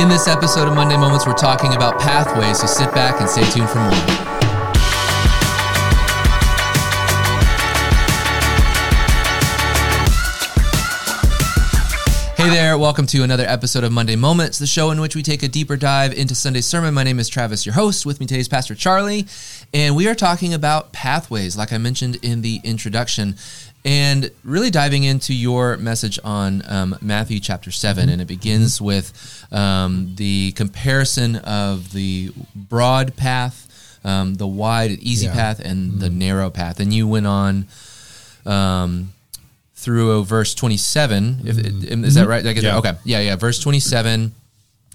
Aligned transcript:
In 0.00 0.08
this 0.08 0.28
episode 0.28 0.66
of 0.66 0.74
Monday 0.74 0.96
Moments, 0.96 1.26
we're 1.26 1.34
talking 1.34 1.74
about 1.74 2.00
pathways, 2.00 2.58
so 2.58 2.66
sit 2.66 2.90
back 2.94 3.20
and 3.20 3.28
stay 3.28 3.44
tuned 3.50 3.68
for 3.68 3.80
more. 3.80 3.90
Hey 12.34 12.48
there, 12.48 12.78
welcome 12.78 13.04
to 13.08 13.22
another 13.22 13.44
episode 13.44 13.84
of 13.84 13.92
Monday 13.92 14.16
Moments, 14.16 14.58
the 14.58 14.66
show 14.66 14.90
in 14.90 15.02
which 15.02 15.14
we 15.14 15.22
take 15.22 15.42
a 15.42 15.48
deeper 15.48 15.76
dive 15.76 16.14
into 16.14 16.34
Sunday's 16.34 16.64
sermon. 16.64 16.94
My 16.94 17.02
name 17.02 17.18
is 17.18 17.28
Travis, 17.28 17.66
your 17.66 17.74
host. 17.74 18.06
With 18.06 18.20
me 18.20 18.24
today 18.24 18.40
is 18.40 18.48
Pastor 18.48 18.74
Charlie, 18.74 19.26
and 19.74 19.94
we 19.94 20.08
are 20.08 20.14
talking 20.14 20.54
about 20.54 20.94
pathways, 20.94 21.58
like 21.58 21.74
I 21.74 21.76
mentioned 21.76 22.16
in 22.22 22.40
the 22.40 22.58
introduction, 22.64 23.36
and 23.84 24.30
really 24.44 24.70
diving 24.70 25.04
into 25.04 25.34
your 25.34 25.76
message 25.78 26.18
on 26.22 26.62
um, 26.68 26.96
Matthew 27.00 27.40
chapter 27.40 27.70
7. 27.70 28.08
And 28.08 28.20
it 28.20 28.28
begins 28.28 28.80
with 28.80 29.46
um, 29.50 30.12
the 30.16 30.52
comparison 30.52 31.36
of 31.36 31.92
the 31.92 32.30
broad 32.54 33.16
path, 33.16 33.98
um, 34.04 34.34
the 34.34 34.46
wide, 34.46 34.90
easy 34.90 35.26
Yeah. 35.26 35.32
path, 35.34 35.60
and 35.60 35.98
the 36.00 36.10
narrow 36.10 36.50
path. 36.50 36.78
And 36.80 36.92
you 36.92 37.08
went 37.08 37.26
on. 37.26 37.66
Um, 38.46 39.12
through 39.74 40.24
verse 40.24 40.54
27 40.54 41.38
if, 41.44 41.56
is 42.04 42.14
that 42.14 42.26
right 42.28 42.44
I 42.44 42.52
get? 42.52 42.62
Yeah. 42.64 42.76
okay 42.78 42.92
yeah 43.04 43.20
yeah 43.20 43.36
verse 43.36 43.58
27 43.60 44.30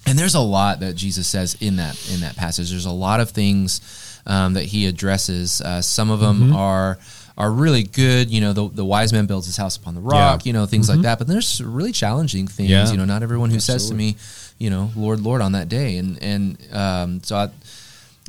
and 0.06 0.20
there's 0.20 0.36
a 0.36 0.40
lot 0.40 0.82
that 0.82 0.96
jesus 0.96 1.26
says 1.28 1.58
in 1.60 1.78
that 1.78 2.00
in 2.14 2.20
that 2.20 2.36
passage 2.36 2.70
there's 2.70 2.86
a 2.86 2.92
lot 2.92 3.20
of 3.20 3.32
things 3.32 4.22
um, 4.28 4.54
that 4.54 4.66
he 4.66 4.86
addresses 4.86 5.60
uh, 5.62 5.82
some 5.82 6.12
of 6.12 6.20
them 6.20 6.54
are 6.56 7.00
are 7.38 7.52
really 7.52 7.84
good 7.84 8.30
you 8.32 8.40
know 8.40 8.54
the, 8.54 8.70
the 8.70 8.86
wise 8.86 9.12
man 9.12 9.26
builds 9.26 9.46
his 9.46 9.58
house 9.58 9.76
upon 9.78 9.94
the 9.96 10.02
rock 10.02 10.46
Yeah. 10.46 10.50
you 10.50 10.54
know 10.54 10.66
things 10.66 10.88
like 10.90 11.02
that 11.02 11.18
but 11.20 11.28
there's 11.28 11.62
really 11.62 11.92
challenging 11.92 12.48
things 12.48 12.70
Yeah. 12.70 12.90
you 12.90 12.98
know 12.98 13.06
not 13.06 13.24
everyone 13.24 13.50
who 13.50 13.60
says 13.60 13.90
to 13.90 13.94
me 13.96 14.16
you 14.58 14.70
know 14.70 14.90
lord 14.96 15.20
lord 15.20 15.42
on 15.42 15.52
that 15.52 15.68
day 15.68 15.98
and 15.98 16.18
and 16.24 16.58
um, 16.74 17.22
so 17.24 17.36
I, 17.36 17.50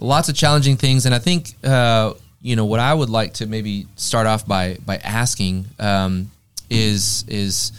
lots 0.01 0.29
of 0.29 0.35
challenging 0.35 0.77
things 0.77 1.07
and 1.07 1.15
i 1.15 1.19
think 1.21 1.55
uh, 1.65 2.15
you 2.43 2.57
know 2.57 2.65
what 2.65 2.81
i 2.81 2.93
would 2.93 3.09
like 3.11 3.35
to 3.35 3.47
maybe 3.47 3.87
start 3.97 4.27
off 4.27 4.45
by 4.47 4.77
by 4.85 4.97
asking 4.97 5.67
um, 5.79 6.31
is 6.69 7.25
is 7.29 7.71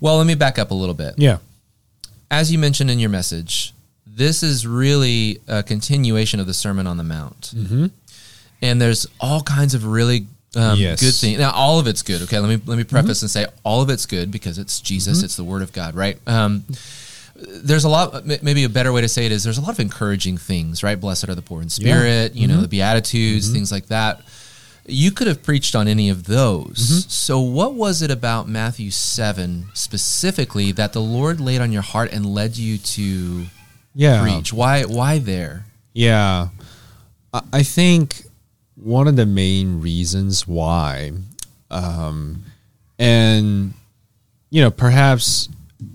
well 0.00 0.16
let 0.16 0.26
me 0.26 0.34
back 0.34 0.58
up 0.58 0.70
a 0.70 0.74
little 0.74 0.94
bit 0.94 1.14
Yeah. 1.18 1.38
as 2.30 2.50
you 2.50 2.58
mentioned 2.58 2.90
in 2.90 2.98
your 2.98 3.10
message 3.10 3.74
this 4.06 4.42
is 4.42 4.66
really 4.66 5.40
a 5.46 5.62
continuation 5.62 6.40
of 6.40 6.46
the 6.46 6.54
sermon 6.54 6.86
on 6.86 6.96
the 6.96 7.04
mount 7.04 7.52
mm-hmm. 7.54 7.86
And 8.62 8.80
there's 8.80 9.06
all 9.20 9.42
kinds 9.42 9.74
of 9.74 9.84
really 9.86 10.26
um, 10.54 10.78
Yes. 10.78 11.00
good 11.00 11.14
things 11.14 11.38
now 11.38 11.50
all 11.52 11.78
of 11.78 11.86
it's 11.86 12.02
good 12.02 12.22
okay? 12.22 12.38
Let 12.38 12.48
me 12.48 12.60
let 12.64 12.76
me 12.76 12.82
mm-hmm. 12.82 12.90
preface 12.90 13.22
and 13.22 13.30
say 13.30 13.46
all 13.62 13.82
of 13.82 13.90
it's 13.90 14.06
good 14.06 14.30
because 14.30 14.58
it's 14.58 14.80
jesus 14.80 15.18
mm-hmm. 15.18 15.24
it's 15.26 15.36
the 15.36 15.44
word 15.44 15.62
of 15.62 15.72
god 15.72 15.94
right? 15.94 16.18
Um, 16.26 16.64
there's 17.34 17.84
a 17.84 17.88
lot 17.90 18.24
maybe 18.24 18.64
a 18.64 18.68
better 18.68 18.92
way 18.92 19.02
to 19.02 19.08
say 19.08 19.26
it 19.26 19.32
is 19.32 19.44
there's 19.44 19.58
a 19.58 19.60
lot 19.60 19.70
of 19.70 19.80
encouraging 19.80 20.38
things 20.38 20.82
right? 20.82 20.98
Blessed 20.98 21.28
are 21.28 21.34
the 21.34 21.42
poor 21.42 21.60
in 21.60 21.68
spirit 21.68 22.34
you 22.34 22.46
know 22.48 22.54
mm-hmm. 22.54 22.62
the 22.62 22.68
beatitudes 22.68 23.52
things 23.52 23.70
like 23.70 23.86
that. 23.86 24.22
You 24.88 25.10
could 25.10 25.26
have 25.26 25.42
preached 25.42 25.74
on 25.74 25.88
any 25.88 26.10
of 26.10 26.24
those. 26.26 27.12
So 27.12 27.40
what 27.40 27.74
was 27.74 28.02
it 28.02 28.10
about 28.10 28.48
matthew 28.48 28.90
7 28.90 29.66
specifically 29.74 30.72
that 30.72 30.92
the 30.94 31.00
lord 31.00 31.40
laid 31.40 31.60
on 31.60 31.72
your 31.72 31.82
heart 31.82 32.12
and 32.12 32.24
led 32.24 32.56
you 32.56 32.78
to 32.78 33.46
Yeah. 33.94 34.22
preach? 34.22 34.52
Why 34.52 34.84
why 34.84 35.18
there? 35.18 35.66
Yeah. 35.92 36.48
I 37.34 37.42
I 37.52 37.62
think 37.62 38.24
one 38.76 39.08
of 39.08 39.16
the 39.16 39.26
main 39.26 39.80
reasons 39.80 40.46
why, 40.46 41.12
um, 41.70 42.44
and, 42.98 43.72
you 44.50 44.60
know, 44.62 44.70
perhaps 44.70 45.48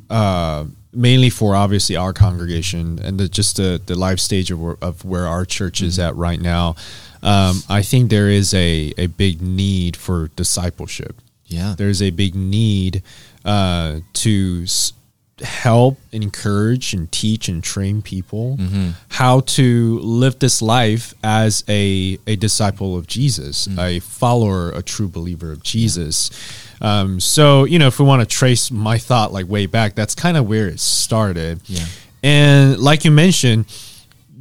uh, 0.10 0.66
mainly 0.94 1.30
for 1.30 1.56
obviously 1.56 1.96
our 1.96 2.12
congregation 2.14 3.00
and 3.00 3.20
the, 3.20 3.30
just 3.30 3.58
the, 3.58 3.82
the 3.86 3.96
life 3.96 4.20
stage 4.20 4.52
of, 4.52 4.60
where- 4.62 4.78
of 4.82 5.06
where 5.06 5.26
our 5.28 5.46
church 5.46 5.82
is 5.82 5.98
at 6.00 6.16
right 6.16 6.42
now, 6.42 6.76
um, 7.24 7.62
I 7.70 7.82
think 7.82 8.10
there 8.10 8.30
is 8.30 8.54
a, 8.54 8.94
a 8.98 9.08
big 9.08 9.42
need 9.42 9.96
for 9.96 10.30
discipleship. 10.36 11.16
yeah 11.46 11.76
there's 11.78 12.02
a 12.02 12.10
big 12.10 12.34
need 12.36 13.04
uh, 13.46 14.00
to 14.14 14.62
s- 14.64 14.94
help 15.42 15.98
encourage 16.12 16.94
and 16.94 17.12
teach 17.12 17.48
and 17.48 17.64
train 17.64 18.02
people 18.02 18.58
mm-hmm. 18.58 18.92
how 19.10 19.42
to 19.42 20.00
live 20.00 20.40
this 20.40 20.62
life 20.62 21.14
as 21.24 21.64
a, 21.68 22.18
a 22.28 22.36
disciple 22.36 22.98
of 22.98 23.08
jesus 23.08 23.68
mm. 23.68 23.80
a 23.80 24.00
follower 24.00 24.72
a 24.72 24.82
true 24.82 25.08
believer 25.08 25.52
of 25.52 25.64
jesus. 25.64 26.30
Um, 26.82 27.20
so 27.20 27.66
you 27.66 27.78
know 27.78 27.88
if 27.88 28.00
we 28.00 28.06
want 28.06 28.22
to 28.22 28.26
trace 28.28 28.72
my 28.72 28.98
thought 28.98 29.32
like 29.32 29.48
way 29.48 29.66
back 29.66 29.96
that's 29.96 30.16
kind 30.16 30.38
of 30.38 30.48
where 30.48 30.68
it 30.68 30.80
started. 30.80 31.62
Yeah. 31.66 31.86
and 32.24 32.80
like 32.80 33.06
you 33.06 33.12
mentioned 33.12 33.66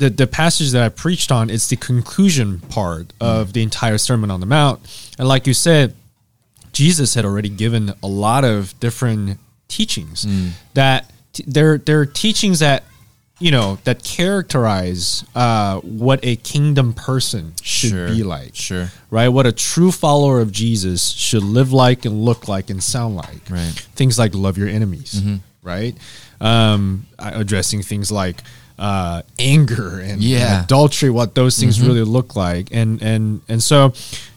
the, 0.01 0.09
the 0.09 0.27
passage 0.27 0.71
that 0.73 0.83
I 0.83 0.89
preached 0.89 1.31
on 1.31 1.51
is 1.51 1.69
the 1.69 1.77
conclusion 1.77 2.61
part 2.61 3.09
mm. 3.09 3.15
of 3.21 3.53
the 3.53 3.63
entire 3.63 3.99
Sermon 3.99 4.31
on 4.31 4.41
the 4.41 4.47
Mount. 4.47 4.81
And 5.19 5.29
like 5.29 5.47
you 5.47 5.53
said, 5.53 5.95
Jesus 6.73 7.15
had 7.15 7.27
already 7.27 7.51
given 7.51 7.93
a 8.03 8.07
lot 8.07 8.45
of 8.45 8.79
different 8.81 9.39
teachings 9.71 10.27
that 10.75 11.11
t- 11.33 11.45
they're, 11.47 11.79
they're 11.79 12.05
teachings 12.07 12.59
that 12.59 12.83
you 13.43 13.51
know 13.51 13.79
that 13.85 14.03
characterize 14.05 15.25
uh, 15.35 15.81
what 15.81 16.21
a 16.23 16.37
kingdom 16.37 16.93
person 16.93 17.55
should 17.63 17.91
Sure. 17.91 18.09
be 18.09 18.23
like 18.23 18.55
Sure. 18.55 18.91
right 19.11 19.29
what 19.29 19.47
a 19.47 19.53
true 19.53 19.91
follower 19.93 20.41
of 20.43 20.53
jesus 20.53 21.09
should 21.11 21.43
live 21.43 21.73
like 21.73 22.05
and 22.05 22.23
look 22.23 22.49
like 22.49 22.69
and 22.69 22.83
sound 22.83 23.17
like 23.17 23.41
Right. 23.49 23.61
Mm-hmm. 23.61 23.93
things 23.95 24.19
like 24.19 24.35
love 24.35 24.59
your 24.59 24.69
enemies 24.69 25.23
right 25.63 25.97
um, 26.43 27.07
addressing 27.19 27.83
things 27.83 28.11
like 28.11 28.43
uh, 28.81 29.21
anger 29.39 30.01
and, 30.01 30.13
and 30.13 30.23
Yeah. 30.23 30.39
Mm-hmm. 30.47 30.65
adultery 30.65 31.11
what 31.11 31.35
those 31.35 31.59
things 31.61 31.81
really 31.81 32.03
look 32.03 32.35
like 32.35 32.69
and 32.73 33.01
and 33.03 33.43
and 33.49 33.63
so 33.63 33.93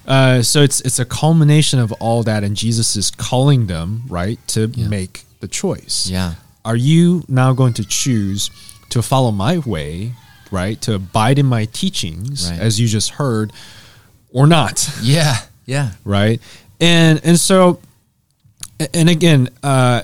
uh, 0.05 0.41
so 0.43 0.61
it's 0.61 0.81
it's 0.81 0.99
a 0.99 1.05
culmination 1.05 1.79
of 1.79 1.91
all 1.93 2.23
that 2.23 2.43
and 2.43 2.55
jesus 2.57 2.95
is 2.97 3.09
calling 3.09 3.67
them 3.67 4.03
right 4.09 4.37
to 4.47 4.67
make 4.89 5.23
the 5.39 5.47
choice 5.47 6.07
Yeah. 6.11 6.33
are 6.65 6.75
you 6.75 7.23
now 7.29 7.53
going 7.53 7.73
to 7.75 7.85
choose 7.85 8.49
to 8.89 9.01
follow 9.01 9.31
my 9.31 9.59
way 9.59 10.11
right 10.51 10.79
to 10.81 10.93
abide 10.95 11.39
in 11.39 11.45
my 11.45 11.65
teachings 11.65 12.49
Right. 12.51 12.59
as 12.59 12.79
you 12.81 12.87
just 12.89 13.11
heard 13.11 13.53
or 14.31 14.45
not 14.45 14.89
Yeah. 15.01 15.35
Yeah. 15.65 15.91
right 16.03 16.41
and 16.81 17.21
and 17.23 17.39
so 17.39 17.79
and 18.93 19.09
again 19.09 19.49
uh 19.63 20.01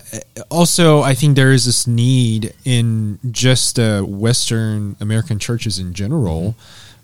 also 0.49 1.01
i 1.01 1.13
think 1.13 1.35
there 1.35 1.51
is 1.51 1.65
this 1.65 1.87
need 1.87 2.53
in 2.65 3.19
just 3.31 3.79
uh, 3.79 4.01
western 4.01 4.95
american 4.99 5.39
churches 5.39 5.79
in 5.79 5.93
general 5.93 6.55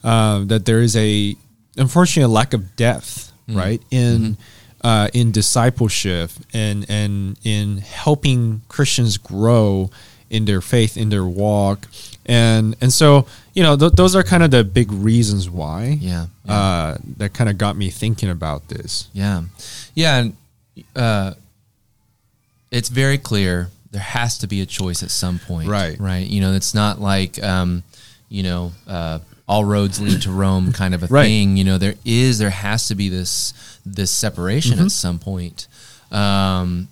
uh, 0.04 0.44
that 0.46 0.66
there 0.66 0.82
is 0.82 0.96
a 0.96 1.36
unfortunately 1.78 2.24
a 2.24 2.28
lack 2.28 2.54
of 2.54 2.76
depth 2.76 3.32
right 3.50 3.82
in 3.92 4.38
uh, 4.84 5.08
in 5.14 5.32
discipleship 5.32 6.30
and 6.54 6.86
and 6.90 7.38
in 7.44 7.78
helping 7.80 8.62
christians 8.68 9.18
grow 9.18 9.90
in 10.30 10.46
their 10.46 10.60
faith 10.62 10.98
in 10.98 11.10
their 11.10 11.26
walk. 11.26 11.88
And 12.26 12.76
and 12.82 12.92
so 12.92 13.28
you 13.54 13.62
know 13.62 13.78
th- 13.78 13.92
those 13.94 14.16
are 14.16 14.24
kind 14.24 14.42
of 14.42 14.50
the 14.50 14.64
big 14.64 14.92
reasons 14.92 15.48
why 15.50 15.98
Yeah. 16.02 16.26
uh, 16.50 16.98
that 17.18 17.34
kind 17.34 17.48
of 17.50 17.60
got 17.60 17.78
me 17.78 17.92
thinking 17.92 18.30
about 18.32 18.68
this. 18.68 19.08
Yeah, 19.14 19.44
yeah, 19.94 20.18
and 20.18 20.36
uh, 20.96 21.34
it's 22.76 22.90
very 22.90 23.18
clear 23.18 23.70
there 23.92 24.02
has 24.02 24.38
to 24.40 24.48
be 24.48 24.60
a 24.62 24.66
choice 24.66 25.02
at 25.04 25.10
some 25.12 25.40
point, 25.40 25.70
Right. 25.70 25.98
Right. 26.00 26.28
You 26.28 26.42
know, 26.42 26.54
it's 26.54 26.74
not 26.76 27.00
like 27.00 27.42
um, 27.42 27.84
you 28.30 28.44
know 28.44 28.72
uh, 28.88 29.20
all 29.48 29.64
roads 29.64 30.02
lead 30.02 30.22
to 30.24 30.32
Rome 30.32 30.72
kind 30.74 30.94
of 30.96 31.02
a 31.04 31.08
Right. 31.08 31.24
thing. 31.26 31.58
You 31.58 31.64
know, 31.64 31.78
there 31.78 31.96
is 32.04 32.38
there 32.40 32.50
has 32.50 32.88
to 32.90 32.96
be 32.96 33.08
this 33.10 33.54
this 33.86 34.12
separation 34.12 34.74
Mm-hmm. 34.78 34.86
at 34.86 34.92
some 34.92 35.20
point. 35.20 35.68
Um, 36.12 36.88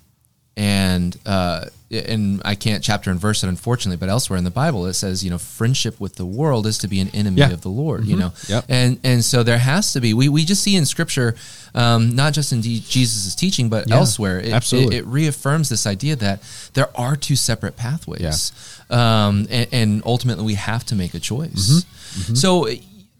and 0.56 1.16
uh, 1.26 1.66
and 1.94 2.42
I 2.44 2.54
can't 2.54 2.82
chapter 2.82 3.10
and 3.10 3.18
verse 3.20 3.42
it 3.44 3.48
unfortunately, 3.48 3.96
but 3.96 4.08
elsewhere 4.08 4.36
in 4.36 4.44
the 4.44 4.50
Bible 4.50 4.86
it 4.86 4.94
says 4.94 5.22
you 5.24 5.30
know 5.30 5.38
friendship 5.38 5.98
with 6.00 6.16
the 6.16 6.26
world 6.26 6.66
is 6.66 6.78
to 6.78 6.88
be 6.88 7.00
an 7.00 7.08
enemy 7.14 7.38
Yeah. 7.40 7.52
of 7.52 7.60
the 7.62 7.68
Lord. 7.70 8.04
You 8.04 8.16
know, 8.16 8.32
Yep. 8.48 8.64
and 8.68 8.98
and 9.04 9.24
so 9.24 9.42
there 9.42 9.58
has 9.58 9.92
to 9.92 10.00
be 10.00 10.14
we, 10.14 10.28
we 10.28 10.44
just 10.44 10.62
see 10.62 10.76
in 10.76 10.86
scripture 10.86 11.34
um, 11.74 12.14
not 12.14 12.32
just 12.34 12.52
in 12.52 12.60
D- 12.60 12.80
jesus' 12.86 13.34
teaching 13.34 13.68
but 13.68 13.88
Yeah, 13.88 13.96
elsewhere 13.96 14.38
it, 14.40 14.52
absolutely. 14.52 14.96
it, 14.96 15.00
it 15.00 15.06
reaffirms 15.06 15.68
this 15.68 15.86
idea 15.86 16.14
that 16.16 16.40
there 16.74 16.88
are 16.96 17.16
two 17.16 17.34
separate 17.36 17.76
pathways 17.76 18.52
um, 18.90 19.46
and, 19.50 19.66
and 19.72 20.02
ultimately 20.04 20.44
we 20.44 20.54
have 20.54 20.84
to 20.86 20.94
make 20.94 21.14
a 21.14 21.20
choice 21.20 21.84
Mm-hmm. 22.14 22.34
so 22.36 22.68
uh, 22.68 22.74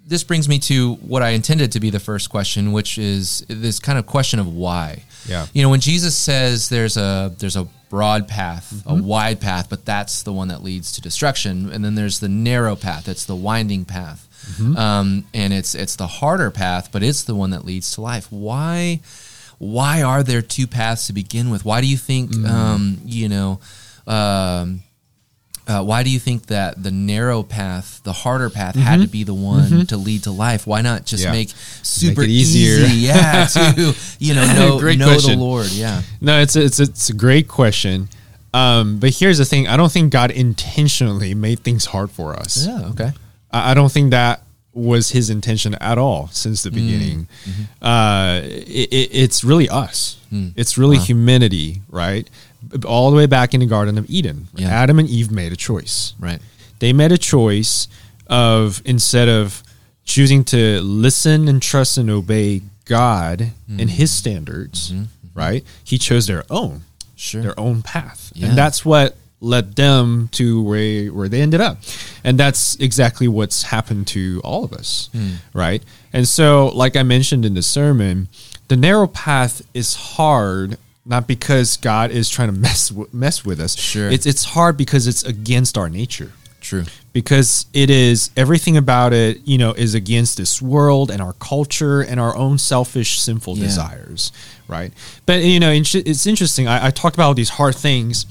this 0.06 0.23
brings 0.25 0.49
me 0.49 0.59
to 0.59 0.95
what 0.97 1.23
i 1.23 1.31
intended 1.31 1.73
to 1.73 1.81
be 1.81 1.91
the 1.91 2.01
first 2.01 2.29
question 2.31 2.73
which 2.73 2.99
is 2.99 3.45
this 3.49 3.79
kind 3.79 3.99
of 3.99 4.06
question 4.06 4.39
of 4.39 4.47
why 4.47 5.03
Yeah. 5.27 5.47
you 5.55 5.62
know 5.62 5.71
when 5.71 5.81
jesus 5.81 6.17
says 6.17 6.69
there's 6.69 6.97
a 6.97 7.33
there's 7.39 7.56
a 7.56 7.67
broad 7.91 8.27
path 8.29 8.71
a 8.73 8.91
Mm-hmm. 8.93 9.06
wide 9.06 9.41
path 9.41 9.69
but 9.71 9.85
that's 9.85 10.23
the 10.25 10.33
one 10.33 10.49
that 10.49 10.62
leads 10.62 10.93
to 10.93 11.01
destruction 11.01 11.71
and 11.73 11.85
then 11.85 11.95
there's 11.95 12.19
the 12.21 12.29
narrow 12.29 12.77
path 12.77 13.09
it's 13.09 13.25
the 13.25 13.37
winding 13.37 13.85
path 13.85 14.29
Mm-hmm. 14.45 14.77
um, 14.77 15.25
and 15.33 15.55
it's 15.55 15.75
it's 15.75 15.97
the 15.97 16.06
harder 16.06 16.51
path 16.51 16.91
but 16.93 17.03
it's 17.03 17.25
the 17.25 17.35
one 17.35 17.51
that 17.51 17.65
leads 17.65 17.95
to 17.95 18.03
life 18.03 18.27
why 18.31 19.01
why 19.59 20.03
are 20.03 20.23
there 20.23 20.43
two 20.43 20.67
paths 20.67 21.06
to 21.06 21.15
begin 21.15 21.49
with 21.49 21.65
why 21.65 21.81
do 21.81 21.87
you 21.87 21.97
think 21.97 22.31
Mm. 22.31 22.47
um, 22.51 22.99
you 23.06 23.29
know 23.31 23.59
um, 24.06 24.83
uh, 25.66 25.82
why 25.82 26.02
do 26.02 26.11
you 26.11 26.19
think 26.19 26.46
that 26.46 26.82
the 26.82 26.90
narrow 26.90 27.43
path, 27.43 28.00
the 28.05 28.12
harder 28.12 28.50
path, 28.50 28.75
had 28.75 29.00
to 29.00 29.08
be 29.08 29.25
the 29.25 29.32
one 29.34 29.87
to 29.87 29.96
lead 29.96 30.25
to 30.25 30.31
life? 30.31 30.66
Why 30.66 30.82
not 30.82 31.06
just 31.06 31.25
Mm-hmm. 31.25 31.32
Yeah. 31.34 31.38
make 31.40 31.50
super 31.82 32.22
it 32.22 32.28
easier. 32.28 32.84
easy? 32.84 32.96
Yeah, 33.06 33.46
to 33.52 33.94
you 34.19 34.34
know 34.34 34.46
know, 34.55 34.78
Great 34.84 34.99
know 34.99 35.19
the. 35.19 35.37
Lord. 35.37 35.69
Yeah, 35.70 36.02
No, 36.20 36.40
it's 36.40 36.55
a, 36.56 36.64
it's 36.64 36.81
a, 36.81 36.82
it's 36.84 37.08
a 37.11 37.14
great 37.14 37.49
question. 37.49 38.08
Um, 38.52 38.99
but 38.99 39.11
here's 39.11 39.38
the 39.38 39.44
thing: 39.44 39.66
I 39.66 39.76
don't 39.76 39.90
think 39.90 40.12
God 40.12 40.31
intentionally 40.31 41.34
made 41.34 41.61
things 41.61 41.87
hard 41.87 42.10
for 42.10 42.34
us. 42.34 42.67
yeah, 42.67 42.87
okay, 42.90 43.10
I, 43.50 43.70
I 43.70 43.75
don't 43.75 43.90
think 43.90 44.10
that 44.12 44.43
was 44.75 45.10
His 45.10 45.31
intention 45.31 45.75
at 45.76 45.99
all 45.99 46.28
since 46.32 46.62
the 46.62 46.70
beginning. 46.70 47.26
Uh, 47.81 48.40
it, 48.44 48.88
it, 48.93 49.08
it's 49.12 49.44
really 49.44 49.69
us. 49.69 50.19
It's 50.56 50.76
really 50.76 50.99
humanity, 50.99 51.81
right? 51.88 52.28
All 52.87 53.11
the 53.11 53.16
way 53.16 53.26
back 53.26 53.55
in 53.55 53.61
the 53.61 53.66
Garden 53.66 53.99
of 53.99 54.08
Eden, 54.08 54.49
Yeah. 54.56 54.69
Adam 54.69 54.99
and 54.99 55.08
Eve 55.08 55.31
made 55.31 55.52
a 55.52 55.56
choice. 55.56 56.14
right, 56.19 56.40
They 56.78 56.93
made 56.93 57.12
a 57.12 57.19
choice 57.19 57.88
of 58.26 58.82
instead 58.84 59.28
of 59.28 59.62
choosing 60.05 60.44
to 60.44 60.81
listen 60.81 61.49
and 61.49 61.61
trust 61.62 61.96
and 61.99 62.11
obey 62.11 62.62
God 62.84 63.40
and 63.69 63.78
mm-hmm. 63.81 63.88
His 63.88 64.11
standards, 64.11 64.90
mm-hmm. 64.90 65.02
Mm-hmm. 65.05 65.38
right? 65.38 65.64
He 65.82 65.99
chose 65.99 66.26
their 66.26 66.44
own 66.50 66.82
sure, 67.16 67.43
their 67.43 67.58
own 67.58 67.82
path. 67.82 68.31
Yeah. 68.34 68.49
And 68.49 68.58
that's 68.58 68.84
what 68.84 69.17
led 69.40 69.76
them 69.76 70.28
to 70.32 70.62
where 70.62 71.08
where 71.12 71.28
they 71.28 71.40
ended 71.43 71.60
up. 71.60 71.78
And 72.22 72.38
that's 72.38 72.76
exactly 72.76 73.28
what's 73.28 73.62
happened 73.64 74.06
to 74.08 74.40
all 74.44 74.64
of 74.64 74.72
us, 74.72 75.08
Hmm. 75.12 75.34
right? 75.52 75.82
And 76.12 76.26
so 76.28 76.69
like 76.75 76.96
I 76.96 77.02
mentioned 77.02 77.44
in 77.44 77.55
the 77.55 77.62
sermon, 77.62 78.28
the 78.69 78.76
narrow 78.76 79.06
path 79.06 79.60
is 79.75 79.94
hard 79.94 80.78
not 81.06 81.27
because 81.27 81.77
God 81.77 82.11
is 82.11 82.29
trying 82.31 82.49
to 82.49 82.59
mess 82.59 82.89
w- 82.89 83.09
mess 83.12 83.45
with 83.45 83.61
us. 83.61 83.77
Sure. 83.77 84.11
It's 84.11 84.27
it's 84.27 84.45
hard 84.45 84.77
because 84.77 85.06
it's 85.06 85.23
against 85.25 85.77
our 85.79 85.89
nature 85.91 86.33
true, 86.61 86.85
because 87.12 87.67
it 87.75 87.91
is 87.91 88.31
everything 88.39 88.77
about 88.79 89.12
it 89.12 89.39
you 89.45 89.59
know 89.59 89.73
is 89.73 89.95
against 89.95 90.39
this 90.39 90.62
world 90.62 91.11
and 91.11 91.21
our 91.21 91.35
culture 91.35 92.01
and 92.01 92.19
our 92.19 92.35
own 92.35 92.56
selfish 92.56 93.21
sinful 93.21 93.56
Yeah. 93.59 93.65
desires 93.65 94.33
right 94.67 94.91
but 95.27 95.45
you 95.45 95.61
know 95.61 95.71
it's 95.71 96.27
interesting 96.27 96.67
I, 96.67 96.87
I 96.87 96.91
talked 96.91 97.17
about 97.17 97.27
all 97.27 97.35
these 97.35 97.51
hard 97.51 97.75
things 97.75 98.25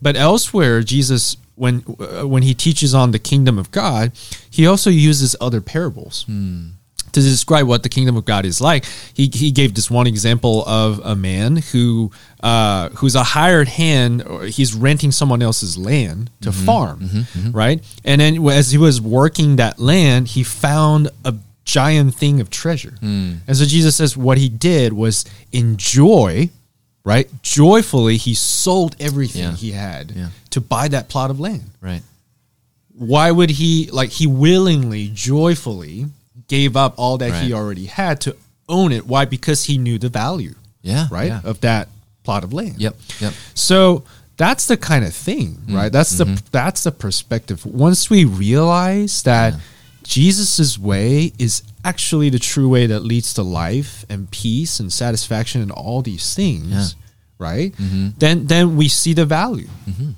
but 0.00 0.14
elsewhere 0.14 0.82
jesus 0.84 1.36
when 1.56 1.82
uh, 1.98 2.28
when 2.28 2.44
he 2.44 2.54
teaches 2.54 2.94
on 2.94 3.10
the 3.10 3.18
kingdom 3.18 3.58
of 3.58 3.72
god 3.72 4.12
he 4.48 4.68
also 4.68 4.88
uses 4.88 5.34
other 5.40 5.60
parables 5.60 6.24
to 7.12 7.20
describe 7.20 7.66
what 7.66 7.82
the 7.82 7.88
kingdom 7.88 8.16
of 8.16 8.24
God 8.24 8.44
is 8.44 8.60
like, 8.60 8.84
he, 9.14 9.30
he 9.32 9.50
gave 9.50 9.74
this 9.74 9.90
one 9.90 10.06
example 10.06 10.64
of 10.66 11.00
a 11.04 11.14
man 11.16 11.56
who 11.72 12.10
uh, 12.42 12.88
who's 12.90 13.14
a 13.14 13.22
hired 13.22 13.68
hand, 13.68 14.22
or 14.22 14.44
he's 14.44 14.74
renting 14.74 15.12
someone 15.12 15.42
else's 15.42 15.76
land 15.76 16.30
to 16.40 16.50
mm-hmm. 16.50 16.64
farm, 16.66 17.00
mm-hmm. 17.00 17.18
Mm-hmm. 17.18 17.52
right? 17.52 17.98
And 18.04 18.20
then 18.20 18.48
as 18.48 18.70
he 18.72 18.78
was 18.78 19.00
working 19.00 19.56
that 19.56 19.78
land, 19.78 20.28
he 20.28 20.42
found 20.42 21.08
a 21.24 21.34
giant 21.64 22.14
thing 22.14 22.40
of 22.40 22.50
treasure. 22.50 22.94
Mm. 23.02 23.38
And 23.46 23.56
so 23.56 23.64
Jesus 23.64 23.96
says 23.96 24.16
what 24.16 24.38
he 24.38 24.48
did 24.48 24.92
was 24.92 25.24
enjoy, 25.52 26.50
right? 27.04 27.28
Joyfully, 27.42 28.16
he 28.16 28.34
sold 28.34 28.96
everything 28.98 29.42
Yeah. 29.42 29.52
he 29.56 29.72
had 29.72 30.12
Yeah. 30.16 30.28
to 30.50 30.60
buy 30.60 30.88
that 30.88 31.08
plot 31.08 31.30
of 31.30 31.38
land 31.38 31.70
right, 31.80 32.02
why 32.96 33.30
would 33.30 33.50
he 33.50 33.88
like 33.92 34.10
he 34.10 34.26
willingly 34.26 35.10
joyfully 35.14 36.06
gave 36.50 36.76
up 36.76 36.94
all 36.98 37.16
that 37.18 37.42
he 37.42 37.54
already 37.54 37.86
had 37.86 38.20
to 38.22 38.36
own 38.68 38.92
it. 38.92 39.06
Why? 39.06 39.24
Because 39.24 39.64
he 39.64 39.78
knew 39.78 39.98
the 39.98 40.08
value 40.08 40.54
yeah, 40.82 41.06
right 41.10 41.28
yeah. 41.28 41.40
of 41.44 41.60
that 41.62 41.88
plot 42.24 42.44
of 42.44 42.52
land. 42.52 42.76
Yep, 42.78 42.96
yep, 43.20 43.32
so 43.54 44.02
that's 44.36 44.66
the 44.66 44.76
kind 44.76 45.04
of 45.04 45.14
thing 45.14 45.54
mm-hmm, 45.54 45.76
right? 45.76 45.92
That's 45.92 46.18
the 46.18 46.24
mm-hmm. 46.24 46.46
that's 46.50 46.82
the 46.84 46.92
perspective. 46.92 47.64
Once 47.64 48.10
we 48.10 48.24
realize 48.24 49.22
that 49.22 49.54
jesus' 50.02 50.76
way 50.78 51.30
is 51.38 51.62
actually 51.84 52.30
the 52.30 52.38
true 52.38 52.68
way 52.68 52.86
that 52.86 53.00
leads 53.00 53.34
to 53.34 53.42
life 53.42 54.04
and 54.08 54.28
peace 54.30 54.80
and 54.80 54.92
satisfaction 54.92 55.60
and 55.60 55.70
all 55.70 56.02
these 56.02 56.34
things 56.34 56.66
Yeah. 56.72 56.86
right? 57.38 57.72
Mm-hmm. 57.72 58.08
Then 58.18 58.46
then 58.46 58.76
we 58.76 58.88
see 58.88 59.14
the 59.14 59.26
value. 59.26 59.68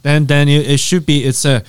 Then 0.02 0.26
then 0.26 0.49
it, 0.49 0.70
it 0.70 0.81
should 0.81 1.05
be 1.05 1.25
it's 1.25 1.44
a 1.44 1.62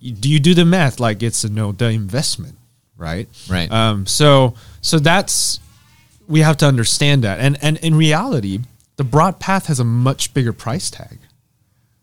do 0.00 0.30
you 0.30 0.40
do 0.40 0.54
the 0.54 0.64
math? 0.64 1.00
Like 1.00 1.22
it's 1.22 1.44
a 1.44 1.50
no 1.50 1.72
the 1.72 1.90
investment 1.90 2.56
right? 2.96 3.28
Right. 3.48 3.70
um 3.70 4.06
so 4.06 4.54
so 4.80 4.98
that's 4.98 5.60
we 6.28 6.40
have 6.40 6.56
to 6.58 6.66
understand 6.66 7.24
that. 7.24 7.38
And 7.40 7.56
and 7.62 7.76
in 7.78 7.94
reality 7.94 8.60
the 8.96 9.04
broad 9.04 9.38
path 9.38 9.66
has 9.66 9.78
a 9.80 9.84
much 9.84 10.32
bigger 10.34 10.52
price 10.52 10.90
tag. 10.90 11.18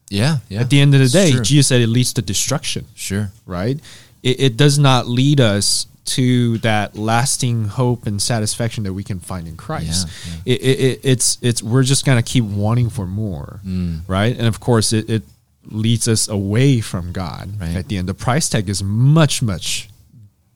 Yeah, 0.09 0.37
yeah. 0.49 0.59
at 0.61 0.69
the 0.69 0.79
end 0.79 0.93
of 0.93 0.99
the 1.01 1.07
day 1.09 1.31
jesus 1.41 1.67
said 1.67 1.81
it 1.81 1.87
leads 1.87 2.13
to 2.13 2.21
destruction 2.21 2.85
sure, 2.95 3.31
right? 3.45 3.79
It, 4.21 4.39
it 4.39 4.57
does 4.57 4.77
not 4.77 5.07
lead 5.07 5.39
us 5.41 5.87
to 6.05 6.57
that 6.59 6.95
lasting 6.97 7.65
hope 7.69 8.05
and 8.05 8.21
satisfaction 8.21 8.83
that 8.83 8.93
we 8.93 9.03
can 9.03 9.19
find 9.19 9.47
in 9.47 9.55
christ. 9.57 10.07
Yeah, 10.27 10.53
It, 10.53 10.61
it, 10.61 10.79
it, 10.79 10.99
it's 11.03 11.37
it's 11.41 11.63
we're 11.63 11.83
just 11.83 12.05
gonna 12.05 12.21
keep 12.21 12.43
wanting 12.43 12.89
for 12.89 13.07
more 13.07 13.59
Mm. 13.65 14.01
right? 14.07 14.37
And 14.37 14.45
of 14.45 14.59
course 14.59 14.93
it, 14.93 15.09
it 15.09 15.23
leads 15.65 16.07
us 16.07 16.27
away 16.27 16.79
from 16.81 17.11
god. 17.13 17.59
Right. 17.59 17.75
at 17.75 17.87
the 17.87 17.97
end 17.97 18.07
the 18.07 18.13
price 18.13 18.49
tag 18.49 18.69
is 18.69 18.83
much 18.83 19.41
much 19.41 19.89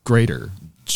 greater 0.08 0.50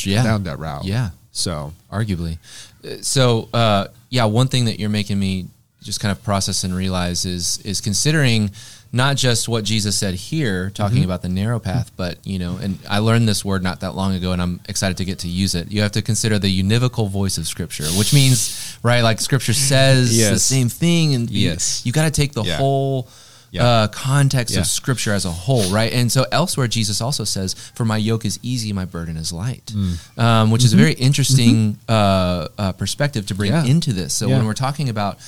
yeah, 0.05 0.23
down 0.23 0.44
that 0.44 0.59
route 0.59 0.85
yeah. 0.87 1.11
so 1.32 1.73
arguably. 1.93 2.38
Uh, 2.82 3.03
So, 3.03 3.49
uh, 3.53 3.85
yeah, 4.09 4.25
one 4.25 4.49
thing 4.49 4.64
that 4.69 4.81
you're 4.81 4.88
making 5.00 5.19
me 5.20 5.47
just 5.82 6.00
kind 6.00 6.12
of 6.17 6.19
process 6.25 6.64
and 6.64 6.75
realize 6.75 7.25
is 7.26 7.59
is 7.64 7.81
considering 7.82 8.50
not 8.94 9.17
just 9.17 9.49
what 9.49 9.64
Jesus 9.64 9.94
said 10.03 10.14
here, 10.14 10.70
talking 10.70 10.99
Mm-hmm. 10.99 11.05
about 11.11 11.23
the 11.23 11.29
narrow 11.29 11.59
path, 11.59 11.91
but 11.97 12.14
you 12.25 12.38
know, 12.38 12.53
and 12.62 12.79
I 12.88 12.99
learned 13.09 13.26
this 13.29 13.43
word 13.44 13.62
not 13.62 13.81
that 13.81 13.93
long 13.94 14.14
ago, 14.14 14.32
and 14.32 14.41
I'm 14.44 14.61
excited 14.69 14.97
to 14.99 15.05
get 15.05 15.19
to 15.20 15.29
use 15.29 15.55
it. 15.61 15.70
You 15.73 15.81
have 15.82 15.93
to 15.93 16.03
consider 16.03 16.38
the 16.38 16.53
univocal 16.62 17.08
voice 17.11 17.37
of 17.41 17.47
Scripture, 17.47 17.88
which 18.00 18.12
means, 18.15 18.38
right, 18.82 19.03
like 19.03 19.20
Scripture 19.20 19.55
says 19.55 20.11
the 20.35 20.38
same 20.38 20.69
thing, 20.69 21.15
and 21.17 21.31
you- 21.31 21.50
Yes. 21.50 21.82
you, 21.85 21.93
got 21.93 22.05
to 22.05 22.11
take 22.20 22.32
the 22.32 22.44
Yeah. 22.44 22.56
whole. 22.62 23.08
Yeah. 23.52 23.64
Uh, 23.66 23.88
context 23.88 24.54
Yeah. 24.54 24.62
of 24.62 24.66
scripture 24.66 25.12
as 25.12 25.25
a 25.26 25.31
whole, 25.31 25.69
right? 25.70 25.93
And 25.93 26.10
so 26.10 26.25
elsewhere, 26.32 26.69
Jesus 26.69 27.02
also 27.02 27.25
says, 27.25 27.54
"For 27.75 27.84
my 27.84 27.99
yoke 27.99 28.25
is 28.25 28.38
easy, 28.43 28.72
my 28.72 28.87
burden 28.87 29.16
is 29.19 29.31
light," 29.31 29.70
Mm. 29.76 30.19
um, 30.19 30.50
which 30.50 30.64
is 30.64 30.72
a 30.72 30.76
very 30.76 30.94
interesting 30.94 31.76
uh, 31.88 32.49
uh, 32.58 32.72
perspective 32.72 33.26
to 33.26 33.34
bring 33.34 33.52
Mm-hmm. 33.52 33.66
Yeah. 33.66 33.70
into 33.75 33.93
this. 33.93 34.14
So 34.14 34.26
when 34.28 34.46
we're 34.46 34.54
talking 34.54 34.88
about, 34.88 35.19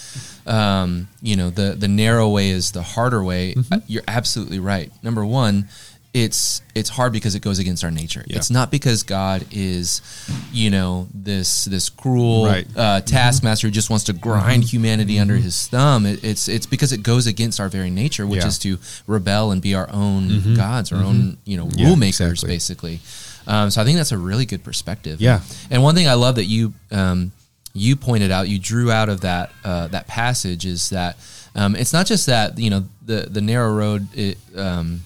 um, 0.46 1.08
you 1.22 1.36
know, 1.36 1.50
the 1.50 1.76
the 1.78 1.88
narrow 1.88 2.28
way 2.30 2.48
is 2.50 2.70
the 2.72 2.82
harder 2.82 3.22
way, 3.22 3.54
Mm-hmm. 3.54 3.74
uh, 3.74 3.78
you're 3.86 4.02
absolutely 4.08 4.58
right. 4.58 4.90
Number 5.02 5.24
one, 5.24 5.68
it's 6.14 6.62
it's 6.76 6.88
hard 6.88 7.12
because 7.12 7.34
it 7.34 7.40
goes 7.40 7.58
against 7.58 7.82
our 7.82 7.90
nature. 7.90 8.24
Yeah. 8.28 8.36
It's 8.36 8.48
not 8.50 8.70
because 8.70 9.02
God 9.02 9.44
is, 9.50 10.00
you 10.52 10.70
know, 10.70 11.08
this 11.12 11.64
this 11.64 11.88
cruel 11.90 12.46
Right. 12.46 12.66
Mm-hmm. 12.68 12.78
uh, 12.78 13.00
taskmaster 13.00 13.66
who 13.66 13.72
just 13.72 13.90
wants 13.90 14.04
to 14.04 14.12
grind 14.12 14.62
humanity 14.64 15.18
under 15.18 15.34
his 15.36 15.66
thumb. 15.66 16.06
It, 16.06 16.22
it's 16.22 16.48
it's 16.48 16.66
because 16.66 16.92
it 16.92 17.02
goes 17.02 17.26
against 17.26 17.58
our 17.58 17.68
very 17.68 17.90
nature, 17.90 18.26
which 18.28 18.42
Yeah. 18.42 18.46
is 18.46 18.58
to 18.60 18.78
rebel 19.08 19.50
and 19.50 19.60
be 19.60 19.74
our 19.74 19.90
own 19.90 20.54
gods, 20.54 20.92
our 20.92 21.02
own 21.02 21.36
you 21.44 21.56
know 21.56 21.68
Yeah, 21.74 21.88
rule 21.88 21.96
makers, 21.96 22.44
exactly. 22.44 22.54
basically. 22.54 23.00
Um, 23.46 23.70
so 23.70 23.82
I 23.82 23.84
think 23.84 23.96
that's 23.98 24.12
a 24.12 24.18
really 24.18 24.46
good 24.46 24.62
perspective. 24.64 25.20
Yeah. 25.20 25.40
And 25.70 25.82
one 25.82 25.94
thing 25.96 26.08
I 26.08 26.14
love 26.14 26.36
that 26.36 26.46
you 26.46 26.74
um, 26.92 27.32
you 27.74 27.96
pointed 27.96 28.30
out, 28.30 28.48
you 28.48 28.60
drew 28.60 28.92
out 28.92 29.08
of 29.08 29.22
that 29.22 29.50
uh, 29.64 29.88
that 29.88 30.06
passage 30.06 30.64
is 30.64 30.90
that 30.90 31.16
um, 31.56 31.74
it's 31.74 31.92
not 31.92 32.06
just 32.06 32.26
that 32.26 32.56
you 32.56 32.70
know 32.70 32.84
the 33.04 33.26
the 33.28 33.40
narrow 33.40 33.74
road. 33.74 34.06
It, 34.14 34.38
um, 34.56 35.02